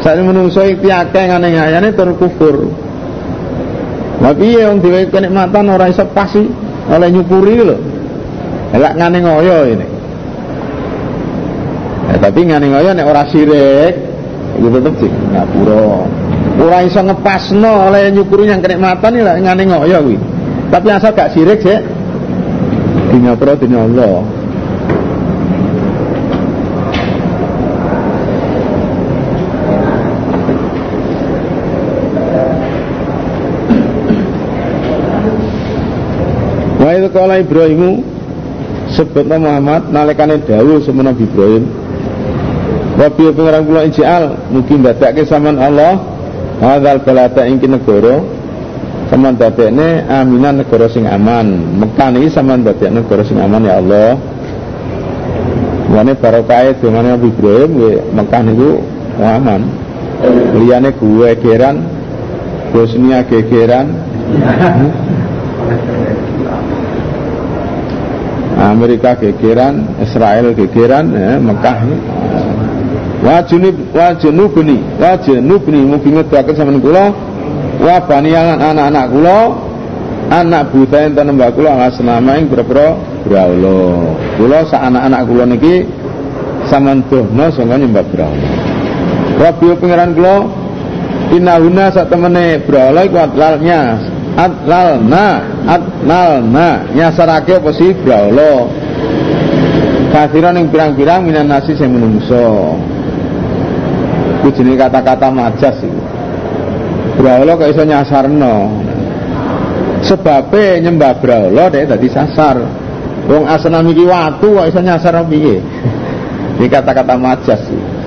Saat 0.00 0.16
menungso 0.24 0.64
iki 0.64 0.88
akeh 0.88 1.28
ngene 1.28 1.60
ayane 1.60 1.92
tur 1.92 2.16
kufur. 2.16 2.72
Lah 4.20 4.36
piye 4.36 4.68
wong 4.68 4.84
dhewe 4.84 5.08
kenikmatan 5.08 5.64
ora 5.72 5.88
iso 5.88 6.04
pasti 6.12 6.44
oleh 6.92 7.08
nyukuri 7.08 7.56
lho. 7.64 7.76
Elak 8.76 8.92
ngane 9.00 9.18
ngoyo 9.24 9.58
ini. 9.64 9.86
Ya, 12.12 12.16
tapi 12.20 12.40
ngane 12.44 12.66
ngoyo 12.68 12.90
nek 12.92 13.06
ora 13.08 13.24
sirik 13.32 13.94
itu 14.60 14.68
tetep 14.68 14.94
sih 15.00 15.10
ngapura. 15.32 16.04
Ora 16.60 16.78
iso 16.84 17.00
ngepasno 17.00 17.72
oleh 17.88 18.12
nyukuri 18.12 18.44
yang 18.44 18.60
kenikmatan 18.60 19.16
iki 19.16 19.24
ngane 19.24 19.62
ngoyo 19.64 19.98
kuwi. 20.04 20.18
Tapi 20.70 20.86
asal 20.92 21.16
gak 21.16 21.32
sirik 21.32 21.64
sih 21.64 21.80
di 23.10 23.16
ngapura 23.24 23.56
dene 23.56 23.76
Allah. 23.80 24.39
Wa 36.80 36.96
itu 36.96 37.12
kala 37.12 37.44
Ibrahimu 37.44 38.00
sebutna 38.96 39.36
Muhammad 39.36 39.92
nalikane 39.92 40.40
dawuh 40.40 40.80
semana 40.80 41.12
Ibrahim. 41.12 41.68
Wa 42.96 43.12
bi 43.12 43.28
pengarang 43.28 43.68
kula 43.68 43.84
ijal 43.84 44.48
mugi 44.48 44.80
ndadekake 44.80 45.28
sampean 45.28 45.60
Allah 45.60 46.00
hadzal 46.64 47.04
balata 47.04 47.44
ing 47.44 47.60
negara 47.60 48.24
sampean 49.12 49.36
dadekne 49.36 50.08
aminan 50.08 50.64
negara 50.64 50.88
sing 50.88 51.04
aman. 51.04 51.76
Mekah 51.84 52.16
niki 52.16 52.32
sampean 52.32 52.64
dadekne 52.64 53.04
negara 53.04 53.28
sing 53.28 53.36
aman 53.36 53.60
ya 53.60 53.76
Allah. 53.76 54.16
Wane 55.92 56.16
barokah 56.16 56.64
dongane 56.80 57.12
Nabi 57.12 57.28
Ibrahim 57.28 57.70
nggih 57.76 57.96
Mekah 58.08 58.40
niku 58.40 58.70
aman. 59.20 59.60
Liyane 60.56 60.96
gue 60.96 61.30
geran 61.44 61.76
Bosnia 62.72 63.24
gegeran 63.24 63.88
Amerika 68.60 69.16
gegeran, 69.16 69.88
Israel 70.04 70.52
gegeran, 70.52 71.16
ya, 71.16 71.40
Mekah. 71.40 71.78
Wa 73.24 73.40
junub 73.44 73.76
wa 73.96 74.12
junubni, 74.16 74.80
wa 75.00 75.16
junubni 75.20 75.80
mugi 75.84 76.08
ngedaken 76.12 76.54
sampeyan 76.56 76.80
kula 76.80 77.04
wa 77.80 77.96
anak-anak 78.00 79.06
kula 79.12 79.38
anak 80.32 80.72
buta 80.72 81.04
enten 81.04 81.36
mbak 81.36 81.52
kula 81.52 81.76
ala 81.76 81.88
senama 81.92 82.40
ing 82.40 82.48
boro-boro 82.48 82.96
braula. 83.28 83.80
Kula 84.40 84.64
anak-anak 84.68 85.20
kula 85.28 85.44
niki 85.48 85.84
sampean 86.72 87.04
dohna 87.12 87.52
sanga 87.52 87.76
nyembah 87.76 88.04
braula. 88.08 88.48
Rabbi 89.36 89.68
pangeran 89.76 90.16
kula 90.16 90.36
inahuna 91.36 91.84
sak 91.92 92.08
temene 92.08 92.64
braula 92.64 93.04
iku 93.04 93.16
atlalnya 93.20 93.80
atlalna 94.40 95.26
atlalna. 95.68 96.88
Nyasarake 96.96 97.60
apa 97.60 97.70
sih? 97.76 97.92
Braula 97.92 98.72
kathiran 100.10 100.58
yang 100.58 100.66
pirang-pirang 100.72 101.20
minan 101.22 101.52
nasi 101.52 101.76
saya 101.76 101.92
menungso. 101.92 102.74
Itu 104.40 104.48
jenis 104.56 104.80
kata-kata 104.80 105.28
majas 105.28 105.76
itu 105.84 106.00
braula 107.20 107.52
kok 107.60 107.68
iso 107.68 107.84
nyasarno? 107.84 108.56
Sebabnya 110.00 110.88
nyembah 110.88 111.12
braula 111.20 111.68
deh 111.68 111.84
tadi 111.84 112.08
sasar. 112.08 112.56
Wong 113.28 113.44
asana 113.44 113.84
miki 113.84 114.08
watu 114.08 114.56
kok 114.56 114.66
iso 114.72 114.80
nyasar 114.80 115.20
piye? 115.28 115.60
Ini 116.56 116.66
kata-kata 116.72 117.20
majas 117.20 117.60
sih 117.68 118.00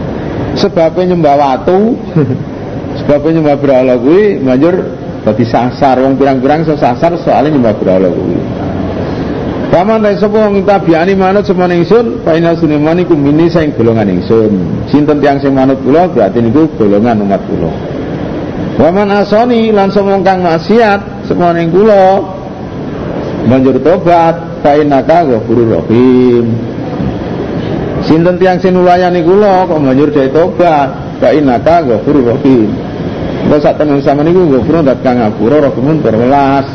sebabnya 0.58 1.14
nyembah 1.14 1.36
watu 1.38 1.98
sebabnya 3.02 3.42
nyembah 3.42 3.58
braula 3.58 3.96
kuwi 3.98 4.42
banjur 4.42 4.76
dadi 5.24 5.48
sasar 5.48 6.04
wong 6.04 6.20
pirang-pirang 6.20 6.68
sasar 6.68 7.16
soalnya 7.16 7.56
nyembah 7.56 7.74
brahala 7.80 8.12
kuwi. 8.12 8.38
Paman 9.74 10.06
ta 10.06 10.14
sapa 10.14 10.38
wong 10.38 10.68
tabiani 10.68 11.18
manut 11.18 11.50
semana 11.50 11.74
ingsun? 11.74 12.22
Fa 12.22 12.38
inna 12.38 12.54
suneman 12.54 13.02
iku 13.02 13.18
mini 13.18 13.50
sing 13.50 13.74
golongan 13.74 14.06
ingsun. 14.06 14.54
Sinten 14.92 15.18
tiyang 15.18 15.42
sing 15.42 15.56
manut 15.56 15.82
kula? 15.82 16.12
Berarti 16.12 16.44
niku 16.44 16.70
golongan 16.78 17.26
umat 17.26 17.42
kula. 17.50 17.72
Waman 18.78 19.10
asoni 19.10 19.74
lan 19.74 19.90
sapa 19.90 20.14
kang 20.22 20.46
maksiat 20.46 21.26
semana 21.26 21.58
ing 21.64 21.74
kula? 21.74 22.22
Banjur 23.50 23.82
tobat 23.82 24.62
fa 24.62 24.78
innaka 24.78 25.26
ghafurur 25.26 25.82
rahim. 25.82 26.54
Sinten 28.06 28.38
tiyang 28.38 28.62
sing 28.62 28.78
nulayani 28.78 29.26
kula? 29.26 29.66
Kok 29.66 29.80
banjur 29.80 30.14
dhewe 30.14 30.30
tobat? 30.30 31.18
Fa 31.18 31.34
innaka 31.34 31.82
ghafurur 31.82 32.36
rahim 32.36 32.83
Kau 33.52 33.60
saat 33.60 33.76
temen 33.76 34.00
sama 34.00 34.24
niku 34.24 34.48
gofro 34.48 34.80
dat 34.82 35.04
kang 35.04 35.20
ngapura 35.20 35.60
rokumun 35.68 36.00
berwelas. 36.00 36.66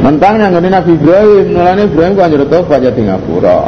Mentang 0.00 0.38
yang 0.38 0.54
Nabi 0.54 0.94
Ibrahim, 0.96 1.56
nulani 1.56 1.82
Ibrahim 1.90 2.12
ku 2.14 2.20
anjur 2.22 2.42
tobat 2.46 2.78
jadi 2.78 3.00
ngapura. 3.10 3.58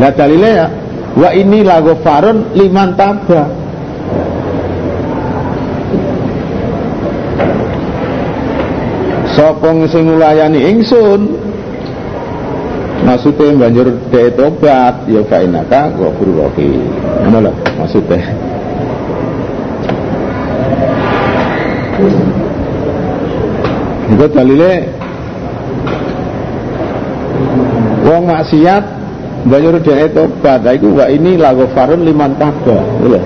Nah 0.00 0.10
dalilnya 0.14 0.50
ya, 0.50 0.66
wa 1.14 1.30
ini 1.36 1.60
lagu 1.60 1.94
farun 2.00 2.56
liman 2.56 2.96
taba. 2.96 3.44
Sopong 9.36 9.86
sing 9.86 10.10
ngulayani 10.10 10.58
ingsun 10.74 11.20
maksudnya 13.06 13.56
banjur 13.56 13.94
de 14.10 14.22
tobat 14.34 15.06
ya 15.06 15.22
fa 15.28 15.38
inaka 15.44 15.92
ghafurur 15.94 16.50
rahim. 16.50 16.88
Ngono 17.24 17.38
lho 17.48 17.52
maksudnya. 17.78 18.49
Itu 24.10 24.26
dalile 24.34 24.72
wong 28.04 28.22
maksiat 28.26 28.84
banjur 29.46 29.78
dhek 29.80 30.12
tobat. 30.16 30.60
Lah 30.66 30.74
iku 30.74 30.88
wa 30.98 31.06
ini 31.06 31.38
lagu 31.38 31.64
farun 31.72 32.02
liman 32.02 32.34
taba. 32.36 32.78
Lho. 33.04 33.20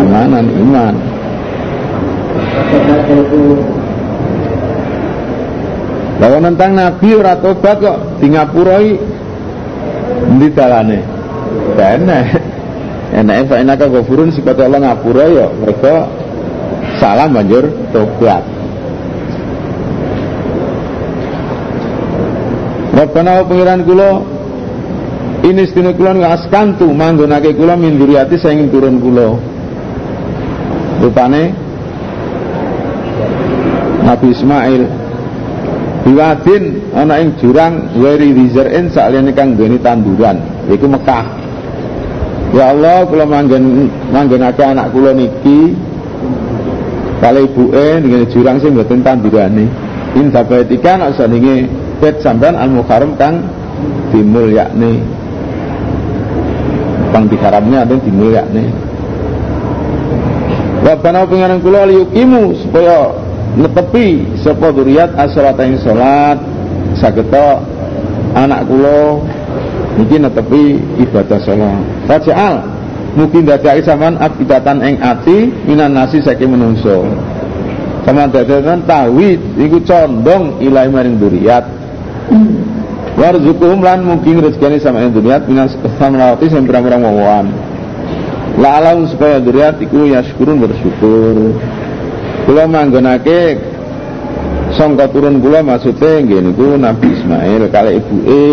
Amanan 0.00 0.46
iman. 0.46 0.94
Bahwa 6.20 6.38
tentang 6.44 6.72
Nabi 6.76 7.08
ora 7.16 7.34
tobat 7.40 7.76
kok 7.80 7.98
di 8.20 8.26
ngapuroi 8.30 8.90
ndi 10.36 10.48
dalane. 10.52 11.20
enak 11.80 12.24
enak 13.10 13.36
fa 13.50 13.56
inaka 13.58 13.86
ghafurun 13.90 14.30
sifat 14.30 14.56
Allah 14.62 14.80
ngapura 14.90 15.24
ya 15.26 15.46
mereka 15.50 16.06
salah 17.00 17.26
banjur 17.32 17.64
tobat 17.90 18.44
Rabbana 22.90 23.40
wa 23.40 23.44
pengiran 23.48 23.80
kula 23.88 24.10
ini 25.48 25.64
sedina 25.64 25.96
kula 25.96 26.12
ngaskantu 26.20 26.84
manggonake 26.92 27.56
kula 27.56 27.74
min 27.80 27.96
duriyati 27.96 28.36
saing 28.36 28.68
turun 28.68 29.00
kula 29.00 29.40
rupane 31.00 31.56
Nabi 34.04 34.26
Ismail 34.36 34.82
Biwadin 36.00 36.64
ana 36.96 37.20
ing 37.20 37.36
jurang 37.36 37.92
weri 38.00 38.32
rizrin 38.32 38.88
sakliyane 38.88 39.36
kang 39.36 39.52
duweni 39.52 39.76
tanduran 39.84 40.40
yaiku 40.64 40.88
Mekah. 40.88 41.24
Ya 42.56 42.72
Allah 42.72 43.04
kula 43.04 43.28
manggen 43.28 43.92
manggenake 44.08 44.64
anak 44.64 44.96
kula 44.96 45.12
niki 45.12 45.76
kali 47.20 47.44
ibuke 47.44 47.86
dengan 48.00 48.24
jurang 48.32 48.56
sing 48.58 48.72
mboten 48.74 49.04
tandurane. 49.04 49.68
In 50.18 50.32
dapetika 50.34 50.98
nek 50.98 51.14
saninge 51.14 51.68
pet 52.02 52.18
sampean 52.24 52.58
al 52.58 52.72
mukarram 52.72 53.14
kang 53.14 53.46
dimulyakne. 54.10 54.98
Kang 57.12 57.24
diharamnya 57.28 57.86
ada 57.86 57.94
dimulyakne. 58.00 58.64
Pengen 60.90 61.62
kula 61.62 61.86
liyukimu 61.86 62.56
supaya 62.66 63.14
netepi 63.54 64.40
sapa 64.42 64.74
duriat 64.74 65.14
as-salat 65.14 65.58
ing 65.62 65.78
salat 65.78 66.38
sageta 66.98 67.62
anak 68.34 68.66
kula 68.66 69.22
niki 69.98 70.16
netepi 70.18 70.78
ibadah 71.02 71.38
salat 71.42 71.82
fajal 72.06 72.62
mungkin 73.14 73.46
dadake 73.46 73.82
sampean 73.82 74.18
abidatan 74.18 74.78
ing 74.82 74.96
ati 75.02 75.50
minan 75.66 75.94
nasi 75.94 76.22
saking 76.22 76.54
menungso. 76.54 77.06
Sama 78.06 78.26
dadakan 78.30 78.82
tawid 78.88 79.38
iku 79.60 79.78
condong 79.84 80.56
ilahi 80.64 80.88
maring 80.88 81.16
duriat 81.20 81.64
warzukuhum 83.20 83.84
lan 83.84 84.06
mungkin 84.06 84.40
rezekine 84.40 84.80
sama 84.80 85.04
ing 85.04 85.12
duriat 85.12 85.44
minan 85.44 85.68
samarati 86.00 86.48
sing 86.48 86.64
pirang-pirang 86.64 87.04
wawan 87.04 87.52
La'alam 88.56 89.06
supaya 89.06 89.36
duriat 89.38 89.78
iku 89.78 90.08
yaskurun 90.10 90.64
bersyukur 90.64 91.54
kula 92.48 92.64
manggonake 92.66 93.60
sangka 94.74 95.06
turun 95.12 95.38
kula 95.38 95.60
maksude 95.60 96.24
nggih 96.24 96.40
niku 96.50 96.74
Nabi 96.80 97.08
Ismail 97.14 97.62
kali 97.68 97.90
ibuke. 98.00 98.48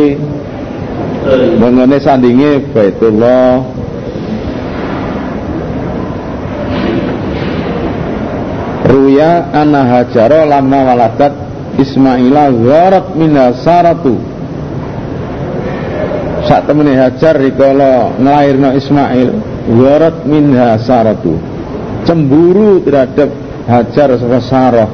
Mangane 1.59 1.99
sandinge 1.99 2.71
Baitullah 2.71 3.59
Ruya 8.87 9.51
anna 9.51 9.83
hajara 9.83 10.47
lama 10.47 10.79
waladat 10.87 11.33
Ismaila 11.77 12.49
gharat 12.49 13.07
minha 13.13 13.53
saratu. 13.59 14.15
Saat 16.47 16.63
temene 16.71 16.95
hajar 16.95 17.35
rikala 17.35 18.15
nglairno 18.15 18.71
Ismail 18.73 19.29
gharat 19.75 20.23
minha 20.23 20.79
saratu. 20.79 21.35
Cemburu 22.07 22.79
terhadap 22.87 23.27
Hajar 23.67 24.15
saka 24.15 24.39
Sarah 24.47 24.87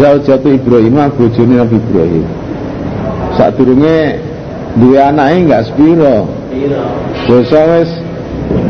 Zaujatu 0.00 0.48
Ibrahim 0.56 0.96
bojone 1.12 1.54
Nabi 1.60 1.76
Ibrahim. 1.76 2.24
Sadurunge 3.36 4.20
duwe 4.80 4.96
anake 5.00 5.36
enggak 5.44 5.62
sepiro? 5.68 6.28
Dosa 7.28 7.60
wis 7.76 7.90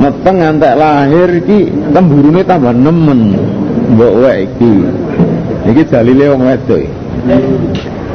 meteng 0.03 0.43
antek 0.43 0.75
lahir 0.75 1.31
iki 1.43 1.71
temburune 1.95 2.43
tambah 2.43 2.75
nemen 2.75 3.39
mbok 3.95 4.15
wek 4.25 4.37
iki 4.47 4.73
iki 5.73 5.83
dalile 5.89 6.25
wong 6.33 6.43
wedok 6.45 6.83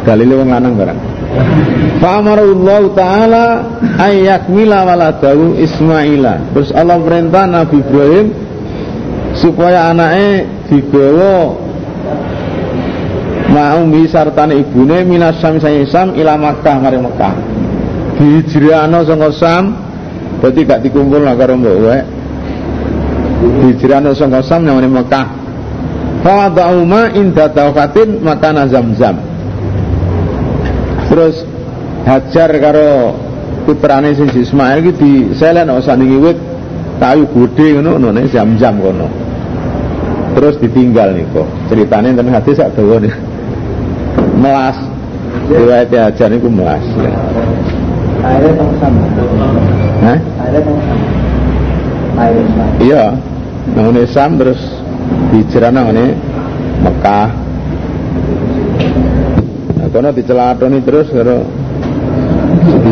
dalile 0.06 0.34
wong 0.38 0.50
lanang 0.50 0.76
barang 0.78 1.00
Allah 2.04 2.84
Ta'ala 2.94 3.46
ayak 3.98 4.46
mila 4.52 4.86
waladahu 4.86 5.58
Ismaila 5.58 6.54
Terus 6.54 6.70
Allah 6.76 7.00
perintah 7.02 7.50
Nabi 7.50 7.82
Ibrahim 7.82 8.28
Supaya 9.34 9.90
anaknya 9.90 10.46
digawa 10.70 11.58
Ma'umi 13.54 14.10
sartane 14.10 14.66
ibune 14.66 15.06
minas 15.06 15.38
sam 15.38 15.62
Sam 15.62 16.18
ila 16.18 16.34
Makkah 16.42 16.76
mari 16.82 16.98
Makkah. 16.98 17.38
Dihijrahno 18.18 19.06
saka 19.06 19.30
Sam 19.30 19.64
berarti 20.42 20.66
gak 20.66 20.82
dikumpul 20.82 21.22
karo 21.22 21.54
mbok 21.62 21.78
wae. 21.86 22.02
Dihijrahno 23.62 24.18
saka 24.18 24.42
Sam 24.42 24.66
namane 24.66 24.90
Makkah. 24.90 25.43
Fawada'uma 26.24 27.12
inda 27.14 27.52
taufatin 27.52 28.24
makana 28.24 28.66
zam-zam. 28.72 29.20
Terus 31.12 31.44
Hajar 32.04 32.52
karo 32.60 33.16
putrane 33.64 34.12
sing 34.12 34.28
Ismail 34.28 34.84
iki 34.84 34.92
diselen 35.00 35.72
ana 35.72 35.80
sandingi 35.80 36.20
wit 36.20 36.36
kayu 37.00 37.24
gedhe 37.32 37.80
ngono 37.80 37.96
ngono 37.96 38.28
zam-zam 38.28 38.76
kono. 38.80 39.08
Terus 40.36 40.60
ditinggal 40.60 41.16
nih 41.16 41.24
kok. 41.32 41.48
Ceritanya 41.72 42.12
tentang 42.12 42.36
hati 42.36 42.52
sak 42.52 42.76
dawa 42.76 43.00
nih. 43.00 43.14
Melas. 44.36 44.78
Riwayat 45.48 45.92
ajar 45.92 46.28
niku 46.32 46.48
melas 46.48 46.84
ya. 47.00 47.12
airnya 48.24 48.64
sama 48.80 49.04
Hah? 50.04 50.20
airnya 50.40 50.62
sama 50.64 52.24
iya. 52.80 53.06
Nang 53.76 53.96
Sam 54.12 54.36
terus 54.36 54.60
hijrah 55.34 55.72
nang 55.74 55.90
Mekah. 56.84 57.30
Nah 59.80 59.88
kono 59.90 60.10
dicelatoni 60.12 60.80
terus 60.84 61.08
karo 61.10 61.38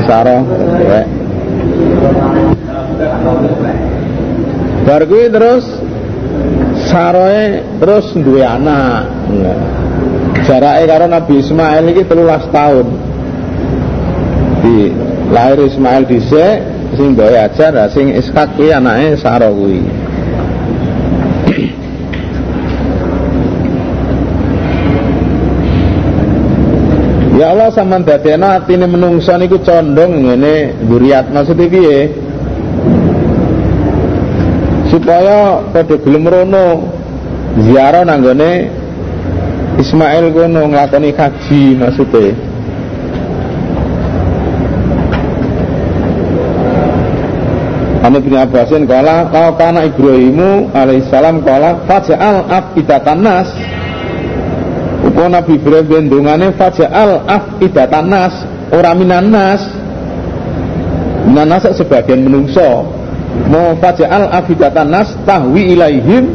Saro 0.08 0.38
Bar 4.82 5.04
terus 5.08 5.66
saroe 6.90 7.64
terus 7.78 8.06
duwe 8.18 8.42
anak. 8.42 9.08
Jarake 10.48 10.84
karo 10.90 11.06
Nabi 11.06 11.34
Ismail 11.40 11.86
iki 11.94 12.04
13 12.08 12.50
tahun. 12.50 12.88
Di 14.62 14.78
lahir 15.34 15.60
Ismail 15.70 16.04
dhisik 16.10 16.56
sing 16.98 17.14
bae 17.16 17.38
ajar 17.40 17.88
sing 17.94 18.12
Ishak 18.14 18.58
kuwi 18.58 18.74
anake 18.74 19.16
Saro 19.22 19.54
kuwi 19.54 20.01
Ya 27.42 27.58
Allah 27.58 27.74
sampean 27.74 28.06
dadekno 28.06 28.54
atine 28.54 28.86
menungso 28.86 29.34
niku 29.34 29.58
condong 29.66 30.30
ngene 30.30 30.78
duriat 30.86 31.34
maksudnya 31.34 31.66
piye? 31.74 32.00
supaya 34.92 35.64
pada 35.72 35.96
gelem 35.98 36.28
rono 36.28 36.86
ziarah 37.64 38.04
nanggone 38.04 38.68
Ismail 39.80 40.36
kono 40.36 40.68
nglakoni 40.68 41.10
kaji 41.16 41.80
maksudnya. 41.80 42.36
Anu 48.06 48.18
bin 48.20 48.36
Abbasin 48.36 48.84
kala 48.86 49.32
kau 49.32 49.56
kana 49.56 49.88
Ibrahimu 49.88 50.76
alaihissalam 50.76 51.42
kala 51.48 51.82
faja'al 51.88 52.52
afidatan 52.52 53.24
nas 53.24 53.50
Upo 55.22 55.30
Nabi 55.30 55.54
Ibrahim 55.54 55.86
bendungane 55.86 56.50
faja'al 56.58 57.30
afidatan 57.30 58.10
nas 58.10 58.42
ora 58.74 58.90
minan 58.98 59.30
nas. 59.30 59.62
Minan 61.30 61.46
nas 61.46 61.62
sebagian 61.78 62.26
menungso. 62.26 62.90
Mau 63.46 63.78
faja'al 63.78 64.34
afidatan 64.34 64.90
nas 64.90 65.14
tahwi 65.22 65.78
ilaihim 65.78 66.26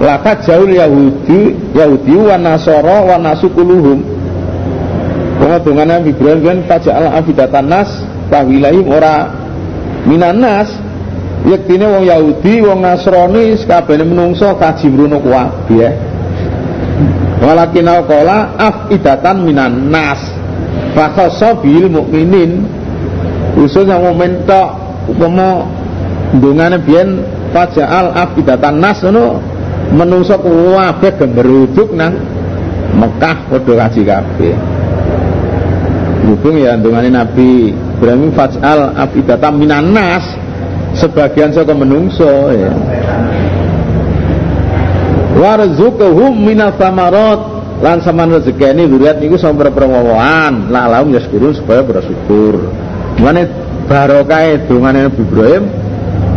laka 0.00 0.32
jauh 0.48 0.64
Yahudi 0.64 1.60
Yahudi 1.76 2.16
wa 2.16 2.40
Nasara 2.40 3.04
wa 3.04 3.20
nasukuluhum. 3.20 4.00
Pengadungan 5.36 6.00
Nabi 6.00 6.16
Ibrahim 6.16 6.40
kan 6.40 6.58
faja'al 6.72 7.20
afidatan 7.20 7.68
nas 7.68 8.00
tahwi 8.32 8.64
ilaihim 8.64 8.88
ora 8.96 9.28
minan 10.08 10.40
nas. 10.40 10.72
Yektine 11.44 11.84
wong 11.84 12.08
Yahudi 12.08 12.64
wong 12.64 12.80
Nasrani 12.80 13.60
sekabehane 13.60 14.08
menungso 14.08 14.56
kaji 14.56 14.88
mrono 14.88 15.20
kabeh 15.20 16.15
walakin 17.40 17.88
qala 18.06 18.56
afidatan 18.56 19.44
minan 19.44 19.92
nas. 19.92 20.20
Fa 20.96 21.12
bil 21.60 21.92
mukminin 21.92 22.64
khusus 23.56 23.84
yang 23.84 24.00
momen 24.04 24.44
tok 24.48 24.76
upama 25.08 25.64
ndungane 26.32 26.80
biyen 26.80 27.20
faja'al 27.52 28.16
afidatan 28.16 28.80
nas 28.80 29.00
ngono 29.04 29.40
menungso 29.92 30.40
kabeh 30.40 31.12
gemberuduk 31.20 31.92
nang 31.92 32.16
Mekah 32.96 33.52
padha 33.52 33.72
kaji 33.86 34.02
kabeh. 34.08 34.54
Hubung 36.26 36.56
ya 36.56 36.74
ndungane 36.80 37.12
Nabi 37.12 37.70
Ibrahim 37.70 38.32
faj'al 38.32 38.96
afidata 38.96 39.52
minan 39.52 39.92
nas 39.92 40.24
sebagian 40.96 41.52
saka 41.52 41.76
menungso 41.76 42.50
ya 42.56 42.72
warzuqhum 45.36 46.32
minas 46.32 46.74
samarat 46.80 47.40
lan 47.84 48.00
saman 48.00 48.32
rezekine 48.40 48.88
duriat 48.88 49.20
niku 49.20 49.36
sampe 49.36 49.68
perwowoan 49.68 50.72
la 50.72 50.88
lahum 50.88 51.12
yaskurun 51.12 51.52
supaya 51.52 51.84
bersyukur 51.84 52.72
mane 53.20 53.44
barokah 53.84 54.64
dongane 54.64 55.06
Nabi 55.06 55.20
Ibrahim 55.22 55.64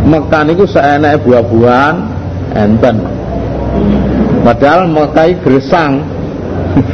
Mekah 0.00 0.42
niku 0.48 0.64
seenake 0.64 1.20
buah-buahan 1.28 1.96
enten. 2.56 2.96
Padahal 4.40 4.88
Mekah 4.88 5.28
gresang 5.44 6.00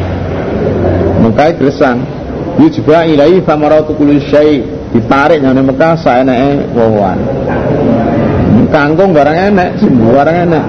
Mekah 1.22 1.54
gresang 1.54 2.02
yujba 2.58 3.06
ilahi 3.06 3.46
samaratu 3.46 3.94
kulli 3.94 4.18
syai. 4.26 4.66
Ditarik 4.90 5.38
nyane 5.38 5.62
Mekah 5.62 5.94
seenake 6.02 6.66
wowoan 6.74 7.18
kangkung 8.66 9.14
barang 9.14 9.52
enek 9.52 9.78
semua 9.78 10.22
barang 10.22 10.36
enek 10.48 10.64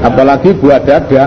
apalagi 0.00 0.50
buat 0.56 0.82
dada 0.84 1.08
ya. 1.12 1.26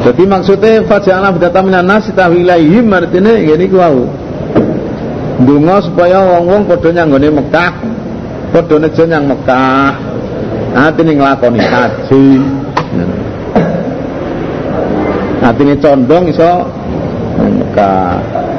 Jadi 0.00 0.22
maksudnya 0.26 0.82
fajana 0.88 1.30
bidata 1.30 1.60
minan 1.62 1.86
nasi 1.86 2.10
tahwilaihim 2.16 2.86
artinya 2.90 3.36
gini 3.36 3.66
kuau. 3.68 4.08
Dungo 5.40 5.76
supaya 5.80 6.20
wong-wong 6.36 6.68
padha 6.68 6.92
nyanggone 6.92 7.28
Mekah, 7.32 7.72
padha 8.52 8.76
nejo 8.76 9.04
nyang 9.08 9.24
Mekah. 9.28 9.92
Atine 10.70 11.12
nglakoni 11.16 11.60
haji. 11.60 12.26
Atine 15.40 15.74
condong 15.80 16.24
iso 16.28 16.52
Mekah. 17.40 18.49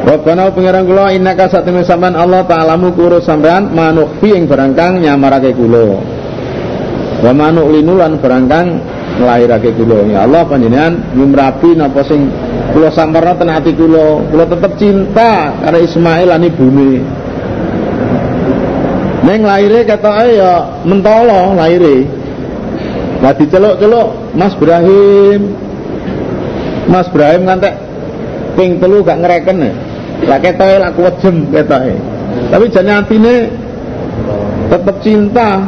Rabbana 0.00 0.48
pengiran 0.48 0.88
kula 0.88 1.12
innaka 1.12 1.52
satune 1.52 1.84
sampean 1.84 2.16
Allah 2.16 2.40
ta'alamu 2.48 2.96
kuro 2.96 3.20
sampean 3.20 3.68
manukfi 3.68 4.32
ing 4.32 4.48
barang 4.48 4.72
kang 4.72 5.04
nyamarake 5.04 5.52
kula. 5.52 6.00
Wa 7.20 7.32
manulinulan 7.36 8.16
barang 8.16 8.46
kang 8.48 8.66
nglairake 9.20 9.76
kula. 9.76 10.08
Ya 10.08 10.24
Allah 10.24 10.48
panjenengan 10.48 11.12
nyumrapi 11.12 11.76
napa 11.76 12.00
sing 12.08 12.32
kula 12.72 12.88
samperna 12.88 13.36
ten 13.36 13.52
ati 13.52 13.76
kula. 13.76 14.24
Kula 14.32 14.44
tetep 14.48 14.72
cinta 14.80 15.52
karo 15.60 15.78
Ismail 15.84 16.26
lan 16.32 16.48
ibune. 16.48 16.92
Neng 19.20 19.40
laire 19.44 19.84
ketoke 19.84 20.26
ya 20.32 20.80
mentolo 20.88 21.52
laire. 21.60 22.08
Lah 23.20 23.36
diceluk-celuk 23.36 24.32
Mas 24.32 24.56
Ibrahim. 24.56 25.40
Mas 26.88 27.06
Ibrahim 27.12 27.44
ngantek 27.44 27.74
ping 28.56 28.80
telu 28.80 29.04
gak 29.04 29.20
ngereken 29.20 29.58
ya. 29.60 29.72
Lah 30.28 30.38
ketoke 30.40 30.76
lah 30.76 30.90
kuwejem 30.92 31.48
ketoke. 31.48 31.94
Tapi 32.50 32.64
jane 32.68 32.92
atine 32.92 33.34
tetep 34.68 34.96
cinta. 35.00 35.64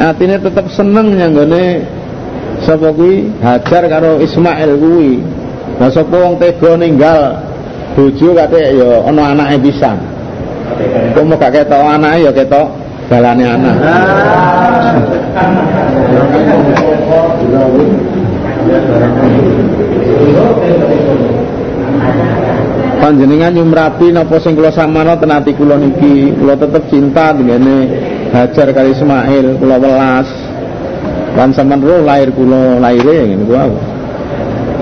Atine 0.00 0.36
tetep 0.40 0.66
seneng 0.72 1.16
nyanggone 1.16 1.84
sapa 2.64 2.92
kuwi 2.92 3.32
Hajar 3.40 3.88
karo 3.88 4.20
Ismail 4.20 4.76
kuwi. 4.76 5.24
Lah 5.80 5.88
sapa 5.88 6.12
wong 6.12 6.36
tega 6.36 6.76
ninggal 6.76 7.40
bojo 7.96 8.36
kate 8.36 8.76
ya 8.76 9.08
ana 9.08 9.32
anake 9.32 9.68
pisan. 9.68 9.96
Kok 11.12 11.24
mau 11.26 11.36
gak 11.36 11.52
ketok 11.52 11.80
anake 11.80 12.24
ya 12.28 12.32
ketok 12.32 12.68
balane 13.08 13.44
anak. 13.44 13.76
panjenengan 23.00 23.50
nyumrapi 23.56 24.12
napa 24.12 24.36
sing 24.38 24.52
kula 24.54 24.70
samana 24.70 25.16
tenati 25.16 25.56
kula 25.56 25.80
niki. 25.80 26.36
Kula 26.36 26.54
tetep 26.54 26.86
cinta 26.92 27.32
dengene 27.32 27.88
Hajar 28.30 28.70
kali 28.70 28.94
Ismail 28.94 29.58
kula 29.58 29.76
welas. 29.80 30.28
Lan 31.34 31.50
sampean 31.56 31.80
roh 31.80 32.04
lahir 32.04 32.30
kula 32.30 32.78
lahire 32.78 33.26
ngene 33.26 33.44
ku 33.48 33.54
aku. 33.56 33.78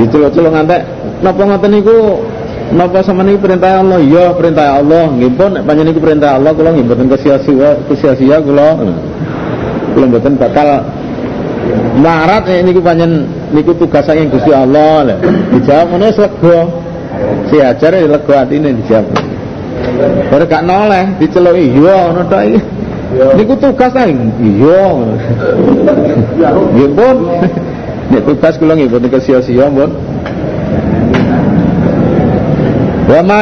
Diceluk-celuk 0.03 0.53
ngantek 0.53 0.83
napa 1.23 1.43
ngoten 1.47 1.71
niku? 1.73 1.99
Napa 2.75 3.01
sampean 3.01 3.33
niki 3.33 3.41
perintah 3.41 3.81
Allah? 3.81 3.99
Iya 4.03 4.27
perintah 4.37 4.67
Allah. 4.83 5.09
Nggih 5.15 5.33
pun 5.39 5.51
nek 5.57 5.63
panjenengan 5.65 5.95
niku 5.95 6.01
perintah 6.03 6.31
Allah 6.37 6.53
kula 6.53 6.69
nggih 6.75 6.85
mboten 6.85 7.07
kesia-sia 7.09 7.71
kesia-sia 7.89 8.37
kula. 8.43 8.69
Kula 9.97 10.05
mboten 10.11 10.35
bakal 10.37 10.85
marat 12.03 12.45
niku 12.67 12.81
panjen 12.85 13.25
niku 13.55 13.73
tugas 13.79 14.05
saking 14.05 14.29
Gusti 14.29 14.53
Allah. 14.53 15.09
Lho 15.09 15.17
dijawab 15.57 15.87
ngene 15.97 16.09
lega 16.13 16.88
si 17.51 17.57
ajar 17.63 17.93
ya 17.95 18.07
lega 18.07 18.35
atine 18.45 18.75
dijawab. 18.77 19.07
Baru 20.29 20.45
gak 20.45 20.63
noleh 20.67 21.05
diceluki 21.19 21.65
iya 21.79 21.97
ngono 22.11 22.23
tok 22.29 22.43
iki. 22.45 22.61
Niku 23.41 23.55
tugas 23.57 23.91
ta 23.91 24.05
iya. 24.05 24.83
Nggih 26.77 26.91
pun 26.93 27.17
nek 28.13 28.23
tugas 28.25 28.55
kula 28.61 28.73
nggih 28.77 28.89
boten 28.93 29.09
kesia-sia 29.09 29.67
pun 29.73 29.91
Wa 33.09 33.25
ma 33.25 33.41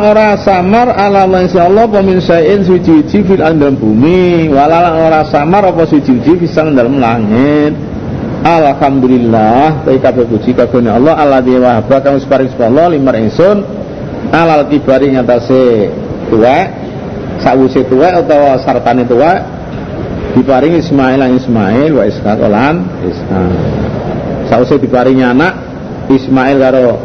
ora 0.00 0.32
samar 0.40 0.88
ala 0.96 1.28
Allah 1.28 1.44
syai'in 2.24 2.64
suci-suci 2.64 3.20
fil 3.20 3.44
dalam 3.44 3.76
bumi. 3.76 4.48
Walalan 4.48 4.96
ora 4.96 5.20
samar 5.28 5.68
apa 5.68 5.84
suci-suci 5.84 6.40
fisang 6.40 6.72
dalam 6.72 6.96
langit 6.96 7.93
Alhamdulillah 8.44 9.88
Tapi 9.88 9.96
kabeh 10.04 10.28
puji 10.28 10.52
kagone 10.52 10.92
Allah. 10.92 11.40
Di 11.40 11.56
wahaba 11.56 11.96
kang 12.04 12.20
separing 12.20 12.52
Allah 12.60 12.92
limar 12.92 13.16
ingsun. 13.16 13.64
Alal 14.28 14.68
kibari 14.68 15.16
ngatasé 15.16 15.88
tuwek 16.28 16.66
sawuse 17.40 17.88
tuwek 17.88 18.12
utawa 18.20 18.60
sartane 18.60 19.08
tuwek. 19.08 19.40
Diparingi 20.36 20.82
Ismail 20.84 21.16
lan 21.24 21.30
Ismail 21.40 21.90
wa 21.96 22.04
Ishaq 22.04 22.40
lan 22.44 22.84
Ishaq. 23.00 23.52
Sawuse 24.52 24.76
diparingi 24.76 25.24
anak 25.24 25.54
Ismail 26.12 26.56
karo 26.60 27.00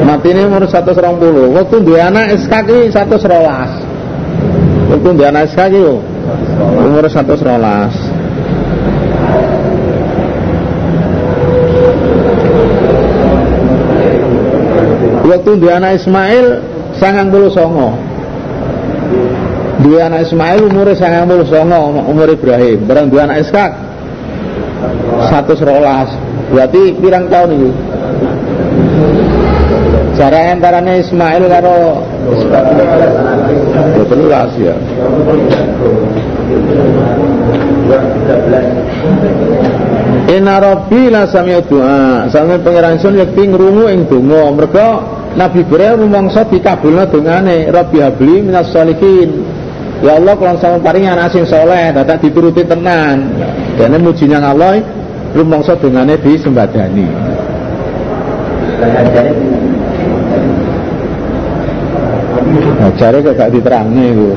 Mati 0.10 0.34
ini 0.34 0.42
umur 0.50 0.66
120. 0.66 1.54
Waktu 1.54 1.76
dia 1.86 2.10
anak 2.10 2.34
SK 2.42 2.54
ki 2.66 2.90
112. 2.90 3.30
Waktu 4.90 5.10
dia 5.22 5.30
anak 5.30 5.54
SK 5.54 5.70
ki 5.70 5.86
umur 6.82 7.06
112. 7.06 8.09
Waktu 15.30 15.52
dia 15.62 15.78
anak 15.78 16.02
Ismail 16.02 16.46
sangang 16.98 17.30
puluh 17.30 17.54
songo. 17.54 17.94
Dua 19.80 20.12
anak 20.12 20.28
Ismail 20.28 20.60
umurnya 20.68 20.92
sangang 20.98 21.32
puluh 21.32 21.48
songo 21.48 22.04
Umur 22.04 22.28
Ibrahim. 22.28 22.84
Barang 22.84 23.08
dua 23.08 23.32
anak 23.32 23.48
Ishak 23.48 23.72
Satu 25.32 25.56
serolas 25.56 26.12
Berarti 26.52 27.00
pirang 27.00 27.32
tahun 27.32 27.50
itu 27.56 27.72
Cara 30.20 30.52
antaranya 30.52 31.00
Ismail 31.00 31.44
karo 31.48 32.04
Betulas 34.04 34.52
ya. 34.60 34.76
Inna 40.28 40.60
Rabbi 40.60 41.08
la 41.08 41.24
sami 41.24 41.56
doa 41.64 42.28
Sami 42.28 42.60
pengiran 42.60 43.00
sun 43.00 43.16
yakti 43.16 43.48
ngrungu 43.48 43.88
ing 43.88 44.12
donga. 44.12 44.52
Mereka 44.54 44.86
Nabi 45.38 45.62
Ibrahim 45.62 46.10
rumangsa 46.10 46.42
dikabulna 46.50 47.06
dongane 47.06 47.70
Rabbi 47.70 47.98
habli 48.02 48.42
minas 48.42 48.74
sholihin 48.74 49.46
Ya 50.00 50.16
Allah 50.16 50.32
kalau 50.40 50.56
sama 50.56 50.80
paring 50.80 51.12
anak 51.12 51.36
sing 51.36 51.44
soleh 51.44 51.92
dadak 51.92 52.24
dituruti 52.24 52.64
tenan. 52.64 53.36
Dene 53.76 54.00
mujinya 54.00 54.40
Allah 54.40 54.80
rumangsa 55.36 55.76
dongane 55.76 56.16
disembadani. 56.24 57.08
Nah, 62.80 62.92
jare 62.96 63.20
kok 63.20 63.36
gak 63.36 63.52
diterangnya 63.52 64.04
itu. 64.16 64.28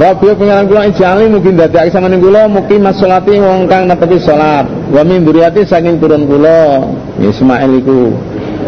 Rabbi 0.00 0.32
pengiran 0.36 0.64
kula 0.68 0.88
ijali 0.88 1.28
mungkin 1.28 1.56
dadi 1.56 1.88
sama 1.92 2.12
kula 2.12 2.48
mungkin 2.48 2.80
masolati 2.84 3.36
wong 3.40 3.68
kang 3.68 3.88
netepi 3.88 4.16
salat. 4.20 4.68
Wa 4.92 5.02
min 5.04 5.24
duriyati 5.24 5.64
saking 5.64 6.00
turun 6.00 6.28
kula 6.28 6.84
Ismail 7.20 7.72
iku. 7.80 8.12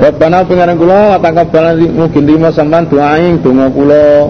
Rabbana 0.00 0.44
pengiran 0.48 0.76
kula 0.76 1.20
taqabbal 1.20 1.76
mungkin 1.92 2.22
terima 2.24 2.48
sampean 2.52 2.88
doa 2.88 3.16
ing 3.20 3.40
donga 3.44 3.68
kula. 3.68 4.28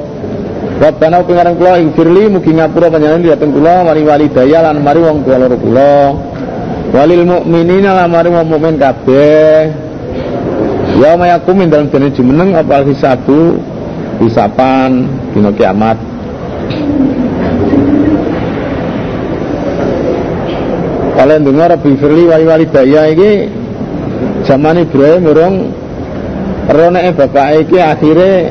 Rabbana 0.83 1.22
pengiran 1.22 1.55
kula 1.59 1.72
firli 1.94 2.24
mungkin 2.31 2.59
ngapura 2.59 2.87
panjenengan 2.90 3.22
dhateng 3.35 3.52
kula 3.55 3.74
wali 3.87 4.02
walidaya 4.02 4.59
lan 4.70 4.83
mari 4.83 5.00
wong 5.02 5.22
tua 5.26 5.37
loro 5.38 5.57
kula. 5.59 5.94
Walil 6.92 7.24
mukminina 7.24 7.96
lan 7.96 8.09
mari 8.12 8.28
wong 8.31 8.46
mukmin 8.46 8.76
kabeh. 8.76 9.72
Ya 11.02 11.16
mayakumin 11.16 11.72
dalam 11.72 11.88
jenis 11.88 12.14
jumeneng 12.14 12.52
apa 12.52 12.85
hisabu 12.85 13.57
hisapan 14.20 15.09
dina 15.33 15.50
kiamat 15.57 16.12
Kalian 21.22 21.46
dengar 21.46 21.70
Rabbi 21.70 21.94
Firli 22.02 22.26
wali 22.26 22.42
wali 22.50 22.66
daya 22.66 23.06
ini 23.14 23.46
zaman 24.42 24.82
Ibrahim 24.82 25.22
urung 25.22 25.54
rone 26.66 27.14
bapak 27.14 27.62
iki 27.62 27.78
akhirnya 27.78 28.50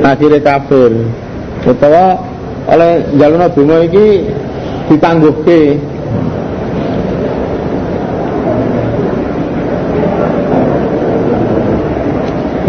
akhirnya 0.00 0.40
kafir 0.40 1.04
utawa 1.60 2.16
oleh 2.64 3.04
jalur 3.20 3.44
bunga 3.52 3.76
iki 3.84 4.24
ditangguhke 4.88 5.76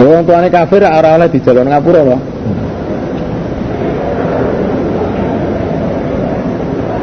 Wong 0.03 0.27
tuane 0.27 0.51
kafir 0.51 0.83
ora 0.83 1.15
oleh 1.15 1.31
dijalon 1.31 1.71
ngapura 1.71 2.01
loh. 2.03 2.30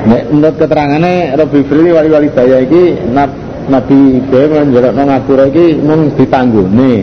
Nek 0.07 0.23
menurut 0.31 0.55
keterangannya 0.63 1.35
Robi 1.35 1.61
Fili 1.67 1.91
wali-wali 1.91 2.31
daya 2.31 2.63
iki 2.63 3.03
Nabi 3.69 4.23
Ibrahim 4.23 4.71
njaluk 4.71 4.93
nang 4.95 5.07
ngapura 5.11 5.45
iki 5.51 5.67
mung 5.83 6.15
ditanggone. 6.15 6.95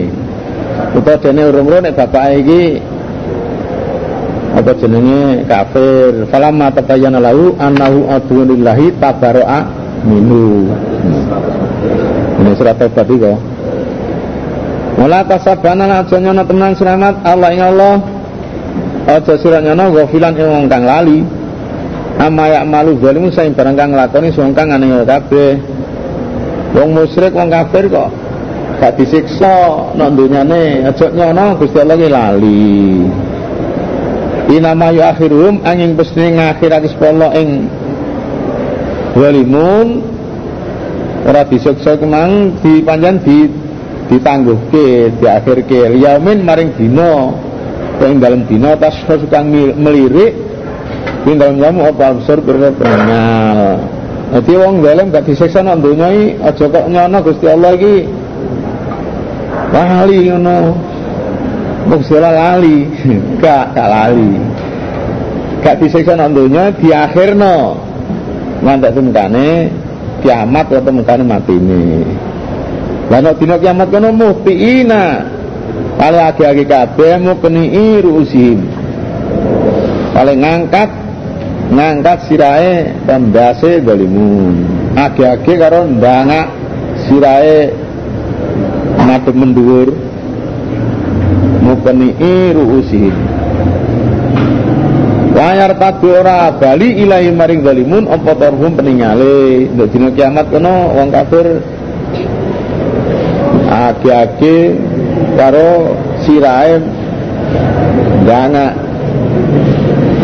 Utawa 0.96 1.16
dene 1.20 1.42
urung-urung 1.52 1.82
nek 1.84 1.94
bapak 1.94 2.24
iki 2.40 2.62
apa 4.56 4.72
jenenge 4.80 5.44
kafir. 5.44 6.24
Falamma 6.32 6.72
tabayyana 6.72 7.20
lahu 7.20 7.52
annahu 7.60 8.08
aduwwun 8.08 8.56
lillahi 8.56 8.96
tabarra'a 8.96 9.60
minhu. 10.08 10.72
Ini 12.40 12.50
surat 12.56 12.80
Taubat 12.80 13.08
kok. 13.08 13.38
Wala 14.96 15.20
tasabana 15.28 16.00
aja 16.00 16.16
nyono 16.16 16.42
tenan 16.48 16.72
selamat 16.72 17.20
Allah 17.20 17.48
ing 17.52 17.60
Allah. 17.60 17.94
Aja 19.06 19.36
sira 19.36 19.60
nyono 19.60 19.92
ghafilan 19.92 20.32
wong 20.32 20.66
kang 20.72 20.88
lali. 20.88 21.35
Amma 22.16 22.48
ya 22.48 22.64
malu 22.64 22.96
zalimu 22.96 23.28
saing 23.28 23.52
barang 23.52 23.76
kang 23.76 23.92
nglakoni 23.92 24.32
wong 24.32 24.56
kang 24.56 24.72
aneh 24.72 25.04
kabeh. 25.04 25.60
Wong 26.72 26.96
musyrik 26.96 27.36
wong 27.36 27.52
kafir 27.52 27.92
kok 27.92 28.08
gak 28.76 28.92
disiksa 29.00 29.88
nek 29.96 30.12
dunyane 30.12 30.84
aja 30.84 31.08
nyono 31.12 31.56
Gusti 31.60 31.78
Allah 31.80 31.96
ki 31.96 32.08
lali. 32.08 32.72
Inama 34.52 34.92
yu 34.94 35.02
akhirum 35.02 35.64
angin 35.64 35.96
pesne 35.96 36.36
ngakhirake 36.36 36.88
sepolo 36.92 37.32
ing 37.36 37.68
walimun 39.16 40.04
ora 41.26 41.42
disiksa 41.48 41.98
kemang 41.98 42.60
dipanjan 42.62 43.20
di 43.24 43.48
ditangguhke 44.06 45.18
diakhirke 45.18 45.90
liyamin 45.98 46.46
maring 46.46 46.70
dina 46.78 47.34
ing 48.06 48.20
dina 48.46 48.76
tas 48.78 48.94
sukang 49.08 49.50
melirik 49.80 50.36
ing 51.26 51.36
dalam 51.42 51.58
jamu 51.58 51.90
apa 51.90 52.14
absur 52.14 52.38
berpengal 52.38 53.82
Jadi 54.26 54.52
wong 54.58 54.82
dalam 54.82 55.14
gak 55.14 55.22
disiksa 55.22 55.62
donya 55.62 56.10
iki 56.10 56.26
aja 56.42 56.64
kok 56.66 56.86
nyono 56.90 57.18
Gusti 57.22 57.46
Allah 57.46 57.72
iki 57.78 57.94
lali 59.70 60.18
ngono. 60.26 60.58
Gusti 61.86 62.14
Allah 62.18 62.34
lali 62.42 62.90
gak 63.38 63.64
gak 63.70 63.86
lali. 63.86 64.34
Gak 65.62 65.78
disiksa 65.78 66.18
nang 66.18 66.34
donya 66.34 66.74
diakhirno. 66.74 67.78
Mantek 68.66 68.98
temkane 68.98 69.70
kiamat 70.26 70.74
atau 70.74 70.90
mati 70.90 71.22
matine. 71.22 72.02
Lah 73.06 73.22
nek 73.22 73.38
dina 73.38 73.62
kiamat 73.62 73.94
kono 73.94 74.10
muhtiina. 74.10 75.22
Kali 75.96 76.18
agi-agi 76.18 76.64
kabeh 76.66 77.14
mukni 77.22 78.02
ruusim. 78.02 78.58
Paling 80.12 80.38
ngangkat 80.42 81.05
ngangkat 81.76 82.18
sirahe 82.26 82.96
pembase 83.04 83.84
galimun. 83.84 84.64
Agi-agi 84.96 85.54
karo 85.60 85.84
ndangak 85.84 86.48
sirahe 87.04 87.70
madhep 89.04 89.36
mendhuwur. 89.36 89.88
Mukni 91.60 92.16
ruusim. 92.56 93.12
Wayar 95.36 95.76
tadu 95.76 96.16
ora 96.16 96.48
bali 96.56 97.04
ilahi 97.04 97.28
maring 97.28 97.60
zalimun 97.60 98.08
apa 98.08 98.32
tarhum 98.40 98.72
peningale. 98.72 99.68
Ndek 99.68 99.88
dina 99.92 100.08
kiamat 100.16 100.48
kono 100.48 100.96
wong 100.96 101.12
kafir 101.12 101.60
agi-agi 103.68 104.56
karo 105.36 105.92
sirahe 106.24 106.80
dana 108.24 108.72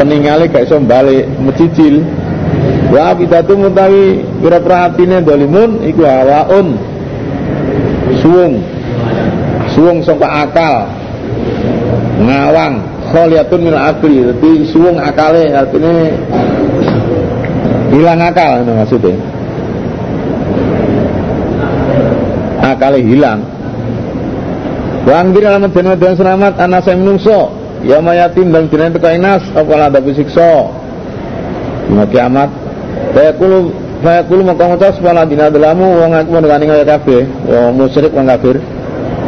peningale 0.03 0.51
gak 0.51 0.67
iso 0.67 0.83
balik 0.83 1.31
mecicil 1.38 2.03
wa 2.91 3.15
bidatu 3.15 3.55
mutawi 3.55 4.27
atine 4.43 5.23
dolimun 5.23 5.79
iku 5.87 6.03
hawaun. 6.03 6.75
Suwung 8.19 8.59
suwung 9.71 10.03
sangka 10.03 10.27
akal. 10.27 10.91
Ngawang. 12.19 12.75
Kholiyatun 13.03 13.61
min 13.62 13.75
akli 13.77 14.25
jadi 14.25 14.53
suwung 14.73 14.99
akale 14.99 15.55
artinya 15.55 16.11
hilang 17.95 18.21
akal 18.27 18.67
maksudnya. 18.67 19.17
Akale 22.62 22.99
hilang. 23.07 23.47
Wangdir 25.03 25.51
alamat 25.51 25.99
dan 25.99 26.15
selamat 26.15 26.53
anak 26.62 26.81
saya 26.87 26.95
menungso 26.95 27.62
Ya 27.83 27.99
mayatim 27.99 28.55
dan 28.55 28.71
dina 28.71 28.90
teka 28.90 29.11
inas 29.14 29.42
Apalah 29.59 29.90
ada 29.90 30.01
siksa 30.14 30.71
Dina 31.90 32.07
kiamat 32.07 32.51
Saya 33.14 33.35
kulu 33.35 33.83
Fa 34.03 34.18
yaqulu 34.18 34.42
maka 34.42 34.66
ngucap 34.66 34.99
sapa 34.99 35.23
dina 35.31 35.47
dalamu 35.47 36.03
wong 36.03 36.11
aku 36.11 36.35
ndekane 36.42 36.66
kaya 36.66 36.83
kabeh, 36.83 37.23
wong 37.47 37.79
musyrik 37.79 38.11
wong 38.11 38.27
kafir. 38.27 38.59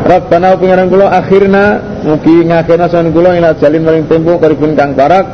Rabbana 0.03 0.59
pengiran 0.59 0.91
kula 0.91 1.15
akhirna 1.15 1.79
mugi 2.03 2.43
ngakhirna 2.43 2.91
sawan 2.91 3.15
kula 3.15 3.39
ila 3.39 3.55
jalin 3.55 3.87
maring 3.87 4.11
tempo 4.11 4.35
karibun 4.43 4.75
kang 4.75 4.99
barak 4.99 5.31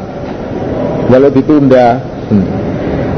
walau 1.09 1.33
ditunda. 1.33 2.05
Hmm. 2.29 2.45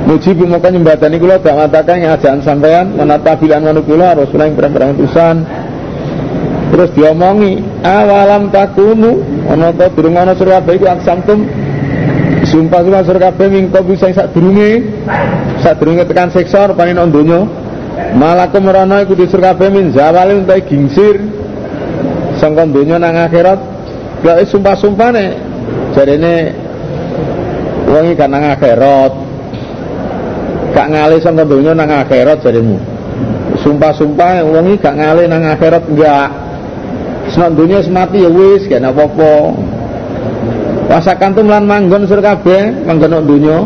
Muji 0.07 0.31
maka 0.47 0.71
nyembatani 0.71 1.19
kula 1.19 1.43
dak 1.43 1.59
matakan 1.59 1.99
yang 1.99 2.15
ajaan 2.15 2.39
sampean 2.47 2.95
menata 2.95 3.35
bilan 3.35 3.67
manuk 3.67 3.83
kula 3.91 4.15
Rasulullah 4.15 4.47
yang 4.47 4.57
perang 4.71 4.95
utusan. 4.95 5.37
Terus 6.71 6.91
diomongi 6.95 7.83
awalam 7.83 8.49
takunu 8.55 9.27
ana 9.51 9.73
ta 9.75 9.91
durung 9.91 10.15
ana 10.19 10.37
surah 10.37 10.63
iki 10.67 10.87
aksamtum 10.87 11.49
Sumpah 12.43 12.83
sumpah 12.83 13.03
sur 13.07 13.19
kabeh 13.23 13.47
mingko 13.47 13.87
bisa 13.87 14.11
sak 14.11 14.35
durunge 14.35 14.83
sak 15.63 15.79
durunge 15.79 16.03
tekan 16.03 16.27
siksa 16.35 16.67
rupane 16.67 16.91
nang 16.91 17.15
donya. 17.15 17.47
Malaku 18.19 18.59
merono 18.59 18.99
iku 18.99 19.15
disur 19.15 19.39
kabeh 19.39 19.71
min 19.71 19.95
zawali 19.95 20.43
entuk 20.43 20.59
gingsir 20.67 21.23
sangka 22.43 22.67
donya 22.67 22.99
nang 22.99 23.15
akhirat. 23.15 23.61
Lah 24.27 24.43
sumpah-sumpane 24.43 25.39
jarene 25.95 26.35
wong 27.87 28.11
iki 28.11 28.27
nang 28.27 28.43
akhirat. 28.59 29.13
Gak 30.75 30.89
ngalih 30.91 31.21
sangka 31.23 31.47
donya 31.47 31.79
nang 31.79 31.95
akhirat 31.95 32.43
jaremu. 32.43 32.77
Sumpah-sumpah 33.63 34.43
wong 34.51 34.67
iki 34.75 34.83
gak 34.83 34.99
ngalih 34.99 35.31
nang 35.31 35.47
akhirat 35.47 35.87
enggak. 35.87 36.42
Senang 37.33 37.57
dunia 37.57 37.81
semati 37.81 38.21
ya 38.21 38.29
wis 38.29 38.69
gak 38.69 38.85
apa-apa. 38.85 39.57
Wasakantum 40.93 41.49
lan 41.49 41.65
manggon 41.65 42.05
sur 42.05 42.21
kabeh 42.21 42.85
manggon 42.85 43.25
dunya. 43.25 43.65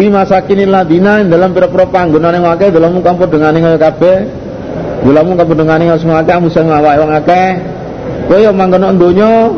Fi 0.00 0.08
masakinil 0.08 0.72
ladina 0.72 1.20
dalam 1.20 1.52
pira-pira 1.52 1.84
panggonane 1.84 2.40
wong 2.40 2.52
akeh 2.56 2.72
dalam 2.72 2.96
kampung 3.04 3.28
dengane 3.28 3.60
kabeh. 3.60 4.24
Dalam 5.04 5.36
kampung 5.36 5.58
dengane 5.60 5.84
semua 6.00 6.24
akeh 6.24 6.36
musa 6.40 6.64
ngawak 6.64 6.96
wong 6.96 7.12
akeh. 7.20 7.48
Kowe 8.32 8.40
yo 8.40 8.56
manggon 8.56 8.96
dunya 8.96 9.52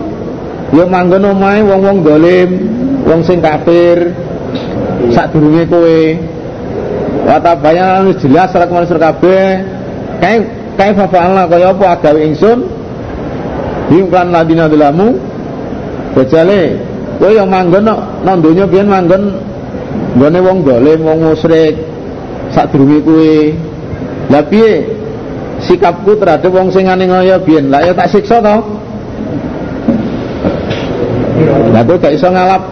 yo 0.75 0.85
manggon 0.91 1.23
omahe 1.23 1.63
wong-wong 1.63 2.03
dolim 2.03 2.51
wong 3.07 3.23
sing 3.23 3.39
kafir. 3.39 4.11
Sadurunge 5.15 5.71
kowe. 5.71 6.03
Watabaya 7.31 8.03
jelas 8.19 8.51
ke 8.51 8.67
mana 8.67 8.91
sur 8.91 8.99
kabeh. 8.99 9.63
Kae 10.19 10.43
kae 10.75 10.91
fa'alna 10.99 11.47
kaya 11.47 11.71
apa 11.71 11.95
agawe 11.95 12.19
ingsun 12.27 12.78
Hingkan 13.89 14.29
ladina 14.33 14.69
dalamu 14.69 15.17
Bojale 16.19 16.77
kowe 17.19 17.31
yang 17.31 17.51
manggon 17.51 17.87
nang 18.27 18.39
donya 18.43 18.67
biyen 18.67 18.91
manggon. 18.91 19.39
Nggone 20.19 20.39
wong 20.43 20.59
dolim, 20.67 20.99
wong 21.07 21.19
musyrik 21.31 21.79
sadurunge 22.51 22.99
kowe. 23.07 23.35
Lah 24.35 24.43
piye? 24.47 24.99
Sikapku 25.63 26.19
terhadap 26.19 26.51
wong 26.51 26.71
sing 26.75 26.87
ngene 26.91 27.11
ngoyo 27.11 27.39
biyen? 27.43 27.71
Lah 27.71 27.87
ya 27.87 27.93
tak 27.95 28.11
siksa 28.11 28.43
to. 28.43 28.57
Lah 31.75 31.83
kowe 31.87 31.97
gak 32.03 32.15
iso 32.19 32.27
ngalap. 32.31 32.63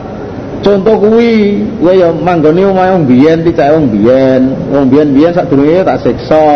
Contoh 0.64 0.96
kuwi 0.98 1.62
kowe 1.78 1.92
ya 1.94 2.10
manggone 2.10 2.66
omahe 2.66 2.90
wong 2.98 3.06
biyen 3.06 3.46
dicake 3.46 3.74
wong 3.74 3.86
biyen. 3.94 4.42
Wong 4.74 4.90
biyen-biyen 4.90 5.34
sadurunge 5.34 5.86
tak 5.86 6.02
siksa. 6.02 6.46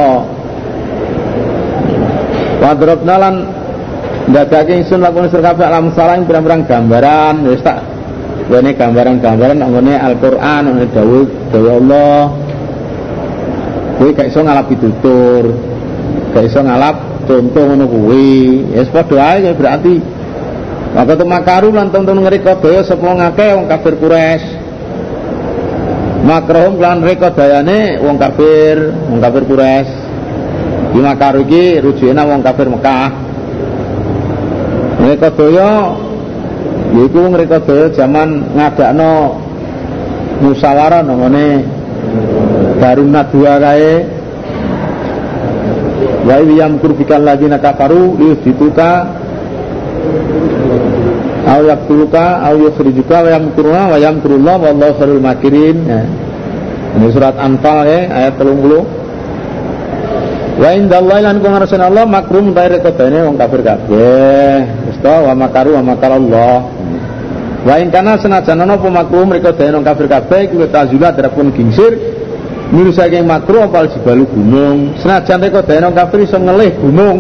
Wadrobna 2.61 3.15
lan 3.17 3.35
ndadake 4.31 4.73
ingsun 4.81 5.03
lakune 5.03 5.29
kabeh 5.29 5.67
alam 5.67 5.91
salah 5.93 6.17
pirang-pirang 6.23 6.63
gambaran 6.65 7.35
wis 7.51 7.63
tak 7.67 7.83
wene 8.47 8.75
gambaran-gambaran 8.79 9.59
nggone 9.59 9.95
Al-Qur'an 9.99 10.63
nggone 10.71 10.87
dawuh 10.95 11.27
dawuh 11.51 11.73
Allah 11.83 12.23
kowe 13.99 14.11
gak 14.15 14.27
iso 14.31 14.41
ngalap 14.41 14.67
pitutur 14.71 15.45
gak 16.33 16.45
iso 16.47 16.63
ngalap 16.63 17.27
contoh 17.27 17.63
ngono 17.67 17.85
kuwi 17.91 18.71
ya 18.75 18.87
wis 18.87 18.91
padha 18.91 19.39
ae 19.39 19.51
berarti 19.55 20.21
Maka 20.91 21.15
tu 21.15 21.23
makaru 21.23 21.71
lan 21.71 21.95
tonton 21.95 22.19
ngerika 22.19 22.59
daya 22.59 22.83
sapa 22.83 23.07
ngake 23.07 23.47
wong 23.55 23.67
kafir 23.71 23.95
Quraisy. 23.95 24.47
Makrohum 26.27 26.83
lan 26.83 27.01
reka 27.01 27.31
dayane 27.31 28.03
wong 28.03 28.19
kafir, 28.19 28.91
wong 29.07 29.23
kafir 29.23 29.43
Quraisy. 29.47 29.93
Di 30.91 30.99
makaru 30.99 31.47
iki 31.47 31.79
rujukna 31.79 32.27
wong 32.27 32.43
kafir 32.43 32.67
Mekah. 32.67 33.30
Mereka 35.11 35.35
doyo 35.35 35.99
yaiku 36.95 37.35
mereka 37.35 37.59
doyo 37.67 37.91
zaman 37.91 38.47
ngadakno 38.55 39.43
musyawarah 40.39 41.03
namane 41.03 41.67
Darunat 42.79 43.35
dua 43.35 43.59
kae. 43.59 44.07
Wa 46.31 46.39
yang 46.47 46.79
kurbikan 46.79 47.27
lagi 47.27 47.51
nakafaru 47.51 48.23
liyusituka 48.23 49.11
Au 51.43 51.67
yaktuluka 51.67 52.47
au 52.47 52.71
yukhrijuka 52.71 53.27
wa 53.27 53.31
yamkuruna 53.35 53.83
wa 53.91 53.99
yamkurullah 53.99 54.57
wallahu 54.63 54.95
khairul 54.95 55.19
makirin. 55.19 55.91
Ya. 55.91 56.07
Ini 57.03 57.11
surat 57.11 57.35
Anfal 57.35 57.83
ya 57.91 58.01
ayat 58.15 58.39
30 58.39 59.00
Wa 60.61 60.77
indallahi 60.77 61.25
lan 61.25 61.41
kung 61.41 61.57
ngarsane 61.57 61.89
Allah 61.89 62.05
makrum 62.05 62.53
ta 62.53 62.69
rekobane 62.69 63.25
wong 63.25 63.41
kafir 63.41 63.65
kabeh. 63.65 64.61
Wis 64.93 65.01
wa 65.01 65.33
makaru 65.33 65.81
wa 65.81 65.97
makar 65.97 66.13
Allah. 66.13 66.69
Wa 67.65 67.81
in 67.81 67.89
kana 67.89 68.21
senajan 68.21 68.61
ana 68.61 68.77
apa 68.77 68.93
makrum 68.93 69.33
rekobane 69.33 69.81
wong 69.81 69.87
kafir 69.89 70.05
kabeh 70.05 70.53
iku 70.53 70.69
tazula 70.69 71.17
darapun 71.17 71.49
gingsir 71.57 71.97
miru 72.77 72.93
saking 72.93 73.25
makruh 73.25 73.73
apal 73.73 73.89
jibalu 73.89 74.29
gunung. 74.29 74.93
Senajan 75.01 75.41
rekobane 75.41 75.81
wong 75.89 75.97
kafir 75.97 76.29
iso 76.29 76.37
ngelih 76.37 76.77
gunung. 76.77 77.19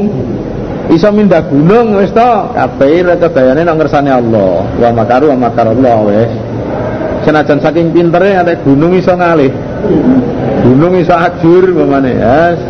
Iso 0.92 1.08
mindah 1.08 1.40
gunung 1.48 1.96
wis 1.96 2.12
to 2.12 2.30
kabeh 2.52 3.08
rekobane 3.08 3.64
nang 3.64 3.80
ngersane 3.80 4.12
Allah. 4.12 4.68
Wa 4.76 4.92
makaru 4.92 5.32
wa 5.32 5.48
makar 5.48 5.64
Allah 5.64 5.96
wis. 6.04 6.32
Senajan 7.24 7.56
saking 7.64 7.88
pintere 7.96 8.36
ada 8.36 8.52
gunung 8.60 8.92
iso 9.00 9.16
ngalih. 9.16 9.48
Gunung 10.60 10.92
iso 11.00 11.16
ajur 11.16 11.72
pemane. 11.72 12.20
Yes. 12.20 12.69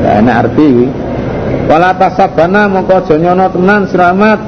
Ya 0.00 0.10
enak 0.20 0.36
arti. 0.48 0.88
Wala 1.68 1.94
tasabana 1.94 2.66
mongko 2.66 3.04
aja 3.04 3.14
nyono 3.20 3.46
tenan 3.52 3.82
selamat. 3.86 4.38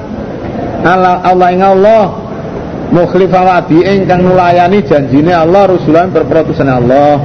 Allah 0.83 1.23
Allah 1.23 1.49
ing 1.55 1.63
Allah 1.63 2.05
mukhlifa 2.91 3.39
wa'di 3.47 3.87
ingkang 3.87 4.27
nulayani 4.27 4.83
janjine 4.83 5.31
Allah 5.31 5.71
rusulan 5.71 6.11
berperutusan 6.11 6.67
Allah. 6.67 7.21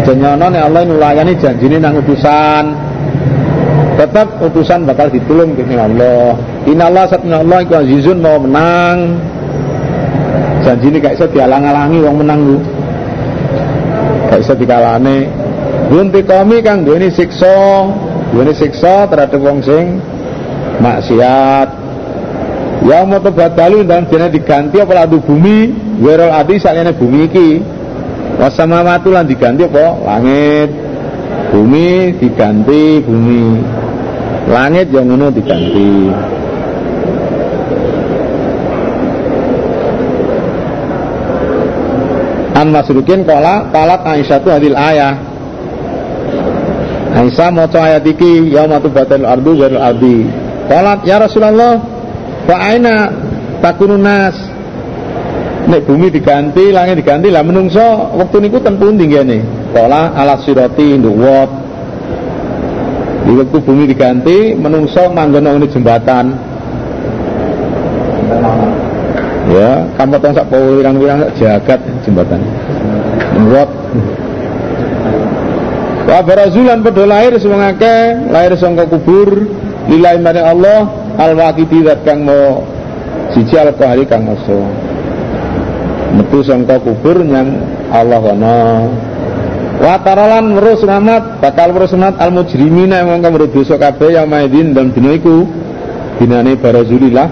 Aja 0.00 0.12
nyono 0.16 0.46
nek 0.48 0.62
Allah 0.64 0.82
nulayani 0.88 1.36
janjine 1.36 1.76
nang 1.76 2.00
utusan. 2.00 2.64
Tetap 4.00 4.40
utusan 4.40 4.88
bakal 4.88 5.12
ditulung 5.12 5.52
dening 5.52 5.76
Allah. 5.76 6.32
Inna 6.64 6.88
Allah 6.88 7.04
satna 7.12 7.44
Allah 7.44 7.58
iku 7.60 7.74
azizun 7.84 8.24
mau 8.24 8.40
menang. 8.40 9.20
Janjine 10.64 11.00
gak 11.00 11.16
iso 11.16 11.26
dialang-alangi 11.28 11.98
wong 12.04 12.16
menang 12.20 12.40
lu 12.44 12.58
gak 14.28 14.40
iso 14.44 14.52
dikalane 14.54 15.39
Bunti 15.90 16.22
kami 16.22 16.62
kang 16.62 16.86
duweni 16.86 17.10
siksa, 17.10 17.82
duweni 18.30 18.54
siksa 18.54 19.10
terhadap 19.10 19.42
wong 19.42 19.58
sing 19.58 19.98
maksiat. 20.78 21.66
Ya 22.86 23.02
mau 23.02 23.18
batalu 23.18 23.82
dan 23.82 24.06
dene 24.06 24.30
diganti 24.30 24.78
apa 24.78 25.02
ladu 25.02 25.18
bumi, 25.18 25.74
werol 25.98 26.30
adi 26.30 26.62
sakjane 26.62 26.94
bumi 26.94 27.26
iki. 27.26 27.50
Wasamawatu 28.38 29.10
lan 29.10 29.26
diganti 29.26 29.66
apa? 29.66 29.98
Langit. 30.06 30.70
Bumi 31.50 32.14
diganti 32.22 33.02
bumi. 33.02 33.58
Langit 34.46 34.94
yang 34.94 35.10
ngono 35.10 35.34
diganti. 35.34 35.90
An 42.54 42.70
Masrukin 42.70 43.26
kola 43.26 43.66
kalat 43.74 44.06
Aisyah 44.06 44.38
tu 44.38 44.54
hadil 44.54 44.78
ayah 44.78 45.29
Aisyah 47.20 47.52
mau 47.52 47.68
ayat 47.68 48.00
iki 48.08 48.48
yaumatu 48.48 48.88
batal 48.88 49.28
ardu 49.28 49.52
wal 49.60 49.76
ardi. 49.76 50.24
Qalat 50.72 51.04
ya 51.04 51.20
Rasulullah 51.20 51.76
fa 52.48 52.56
aina 52.72 53.12
takunun 53.60 54.00
nek 54.00 55.84
bumi 55.84 56.08
diganti 56.08 56.72
langit 56.72 57.04
diganti 57.04 57.28
lah 57.28 57.44
menungso 57.44 58.16
waktu 58.16 58.48
niku 58.48 58.64
ten 58.64 58.80
pundi 58.80 59.04
ngene? 59.04 59.44
Qala 59.76 60.16
ala 60.16 60.40
sirati 60.40 60.96
nduwat 60.96 61.50
di 63.28 63.32
waktu 63.36 63.58
bumi 63.68 63.84
diganti 63.84 64.56
menungso 64.56 65.12
manggon 65.12 65.44
nang 65.44 65.60
jembatan. 65.68 66.32
Ya 69.50 69.84
kamu 70.00 70.16
tong 70.24 70.32
sak 70.32 70.48
wirang-wirang 70.48 71.28
jagat 71.36 71.84
jembatan. 72.00 72.40
Nduwat 73.36 73.68
Wa 76.10 76.26
barazulan 76.26 76.82
padha 76.82 77.06
lahir 77.06 77.38
semua 77.38 77.70
ngake 77.70 78.26
lahir 78.34 78.58
sangka 78.58 78.90
kubur 78.90 79.46
lillahi 79.86 80.18
maring 80.18 80.42
Allah 80.42 80.90
al 81.14 81.38
waqidi 81.38 81.86
zat 81.86 82.02
kang 82.02 82.26
mau 82.26 82.66
siji 83.30 83.54
al 83.54 83.70
qahari 83.78 84.10
kang 84.10 84.26
maso. 84.26 84.58
Metu 86.18 86.42
sangka 86.42 86.82
kubur 86.82 87.22
yang 87.22 87.62
Allah 87.94 88.18
kono 88.18 88.90
Watarolan 89.78 90.58
merus 90.58 90.82
Muhammad 90.82 91.38
bakal 91.38 91.70
merus 91.70 91.94
Muhammad 91.94 92.18
al 92.18 92.34
mujrimina 92.34 93.06
yang 93.06 93.22
ngomong 93.22 93.46
dosa 93.46 93.78
kabeh 93.78 94.18
yang 94.18 94.26
maidin 94.26 94.74
dan 94.74 94.90
dina 94.90 95.14
iku. 95.14 95.46
Dinane 96.18 96.58
barazulillah 96.58 97.30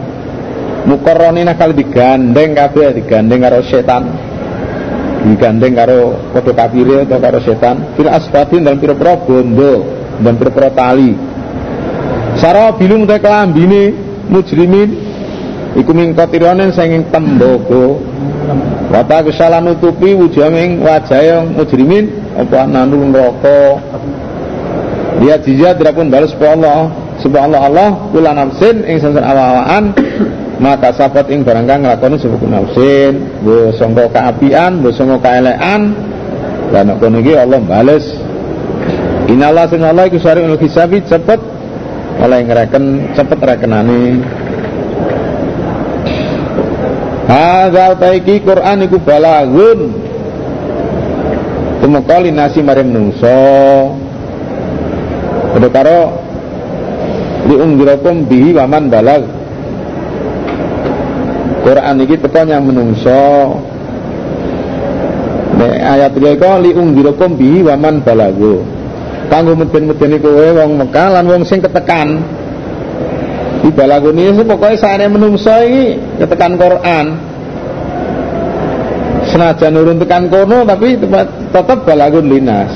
mukarronina 0.86 1.58
kali 1.58 1.82
digandeng 1.82 2.54
kabeh 2.54 2.94
digandeng 2.94 3.42
karo 3.42 3.60
setan 3.66 4.27
digandeng 5.34 5.74
karo 5.76 6.16
padha 6.32 6.52
kafire 6.54 7.04
atau 7.04 7.18
karo 7.20 7.38
setan. 7.44 7.76
Fil 7.98 8.08
asfatin 8.08 8.64
dalam 8.64 8.78
pira-pira 8.80 9.18
bondo 9.20 9.84
dan 10.22 10.34
pira-pira 10.40 10.70
tali. 10.72 11.12
Sara 12.38 12.70
bilung 12.76 13.04
te 13.04 13.18
kelambine 13.18 13.92
mujrimin 14.30 14.88
iku 15.74 15.90
mingkotironen 15.92 16.70
sanging 16.72 17.10
tembogo. 17.10 18.00
Wata 18.88 19.20
kesalahan 19.20 19.68
nutupi 19.68 20.16
wujaming 20.16 20.80
wajah 20.80 21.20
yang 21.20 21.44
mujrimin 21.52 22.08
apa 22.32 22.64
nanu 22.64 23.12
neraka. 23.12 23.82
Dia 25.18 25.36
jizya 25.42 25.74
pun 25.74 26.08
balas 26.08 26.30
Allah 26.38 26.94
subhanallah 27.18 27.62
Allah 27.66 27.88
kula 28.14 28.30
nafsin 28.32 28.86
ing 28.86 29.02
sansan 29.02 29.26
awaan 29.26 29.90
maka 30.58 30.90
sahabat 30.94 31.30
ing 31.30 31.46
barang 31.46 31.66
kang 31.70 31.86
nglakoni 31.86 32.18
sapa 32.18 32.36
nafsin 32.46 33.14
mbok 33.46 33.78
sangka 33.78 34.04
kaapian 34.10 34.82
mbok 34.82 34.92
sangka 34.94 35.16
kaelekan 35.22 35.94
lan 36.74 36.86
kono 36.98 37.18
iki 37.22 37.34
Allah 37.38 37.62
bales 37.62 38.06
Inallah 39.28 39.68
sing 39.68 39.84
Allah 39.84 40.08
iku 40.08 40.16
sari 40.16 40.40
hisabi 40.40 41.04
cepet 41.04 41.36
oleh 42.24 42.38
ngereken 42.48 43.12
cepet 43.12 43.38
rekenane 43.44 44.24
Hadza 47.28 47.92
taiki 48.00 48.40
Quran 48.40 48.88
iku 48.88 48.96
balagun. 49.04 49.92
Tumeka 51.84 52.24
nasi 52.32 52.64
mare 52.64 52.80
menungso. 52.80 53.36
Padha 55.52 55.68
karo 55.68 56.00
liunggirakum 57.52 58.24
bihi 58.24 58.56
waman 58.56 58.88
balag. 58.88 59.28
Quran 61.66 61.94
iki 62.04 62.16
teko 62.20 62.40
yang 62.46 62.64
menungso. 62.66 63.58
Nek 65.58 65.74
ayat 65.74 66.12
iki 66.14 66.38
kok 66.38 66.58
liunggirakum 66.62 67.34
bihi 67.34 67.66
waman 67.66 68.02
balagu. 68.02 68.62
Kanggo 69.28 69.52
meden-medeni 69.58 70.16
kowe 70.22 70.46
wong 70.56 70.80
Mekah 70.80 71.08
lan 71.18 71.24
wong 71.28 71.42
sing 71.44 71.60
ketekan 71.60 72.24
di 73.62 73.70
balagun 73.74 74.16
ini 74.16 74.42
pokoknya 74.46 74.78
saya 74.78 75.06
menungso 75.10 75.52
ini 75.66 75.98
ketekan 76.16 76.54
Quran 76.56 77.06
senajan 79.28 79.72
nurun 79.74 79.98
tekan 80.00 80.30
kono 80.30 80.64
tapi 80.64 80.96
tetap 81.52 81.78
balagun 81.84 82.26
linas 82.32 82.72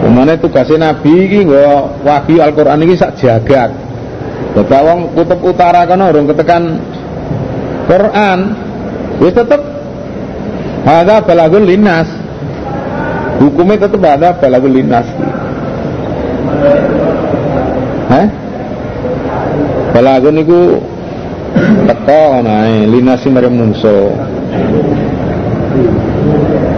Ke 0.00 0.08
mana 0.08 0.32
tugasnya 0.40 0.96
Nabi 0.96 1.28
ini 1.28 1.44
wahyu 2.00 2.40
Al-Quran 2.40 2.80
ini 2.88 2.96
sak 2.96 3.20
jagat 3.20 3.68
Bapak 4.50 4.80
wong 4.82 5.00
kutub 5.14 5.40
utara 5.46 5.86
kan 5.86 6.02
orang 6.02 6.26
ketekan 6.26 6.82
Quran 7.86 8.38
ya 9.22 9.30
tetap 9.30 9.62
ada 10.84 11.22
balagun 11.22 11.64
linas 11.68 12.08
hukumnya 13.38 13.86
tetap 13.86 14.02
ada 14.02 14.34
balagun 14.34 14.72
linas 14.74 15.06
Hah? 18.10 18.26
Balagun 19.94 20.42
itu 20.42 20.82
teko 21.86 22.42
nae 22.42 22.90
linasi 22.90 23.30
mari 23.30 23.46
menungso. 23.46 24.10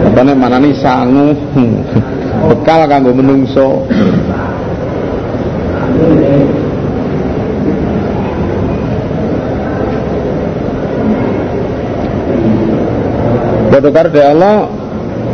Apane 0.05 0.33
manani 0.37 0.77
sangu 0.77 1.33
bekal 2.53 2.85
kanggo 2.85 3.11
menungso. 3.17 3.81
Padha 13.73 13.89
karo 13.89 14.09
Allah 14.21 14.69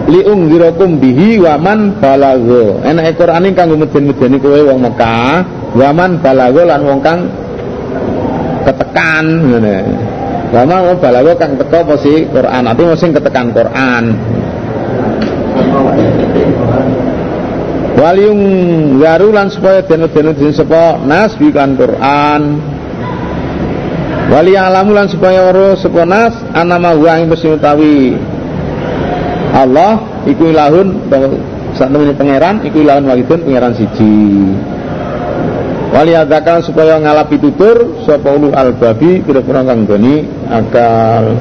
liung 0.08 0.48
dirakum 0.48 0.96
bihi 0.96 1.44
waman 1.44 2.00
balago. 2.00 2.80
Enak 2.88 3.20
Quran 3.20 3.52
ini 3.52 3.52
kanggo 3.52 3.76
meden-medeni 3.76 4.40
kowe 4.40 4.60
wong 4.64 4.80
Mekah 4.80 5.60
Waman 5.76 6.18
balago 6.18 6.66
lan 6.66 6.82
wong 6.82 7.00
kang 7.04 7.30
ketekan 8.66 9.26
ngene. 9.54 9.78
Waman 10.50 10.80
wong 10.88 10.98
balago 10.98 11.38
kang 11.38 11.62
teko 11.62 11.86
apa 11.86 11.96
sih 12.02 12.26
Quran, 12.26 12.64
ati 12.66 12.82
sing 12.98 13.12
ketekan 13.14 13.54
Quran. 13.54 14.04
Waliung 18.00 18.42
garu 18.98 19.30
lan 19.36 19.52
supaya 19.52 19.84
dene-dene 19.84 20.32
din 20.34 20.56
sapa 20.56 20.98
nas 21.06 21.38
kan 21.38 21.76
Quran. 21.78 22.42
Wali 24.30 24.54
alamu 24.54 24.94
lan 24.94 25.10
supaya 25.10 25.50
ora 25.50 25.74
sapa 25.78 26.02
nas 26.06 26.34
anama 26.54 26.98
wa 26.98 27.14
ing 27.18 27.30
mesti 27.30 27.50
utawi 27.50 28.14
Allah 29.60 30.24
iku 30.24 30.55
ilahun 30.55 31.12
sak 31.76 31.91
temene 31.91 32.16
pangeran 32.16 32.64
iku 32.64 32.78
ilahun 32.84 33.05
wahidun 33.07 33.39
pangeran 33.43 33.74
siji. 33.76 34.20
Wali 35.89 36.14
adakan 36.14 36.62
supaya 36.62 37.01
ngalapi 37.01 37.41
tutur 37.41 38.05
sapa 38.05 38.30
ulul 38.38 38.53
albabi 38.53 39.26
kira-kira 39.26 39.66
kang 39.66 39.89
akal 40.47 41.34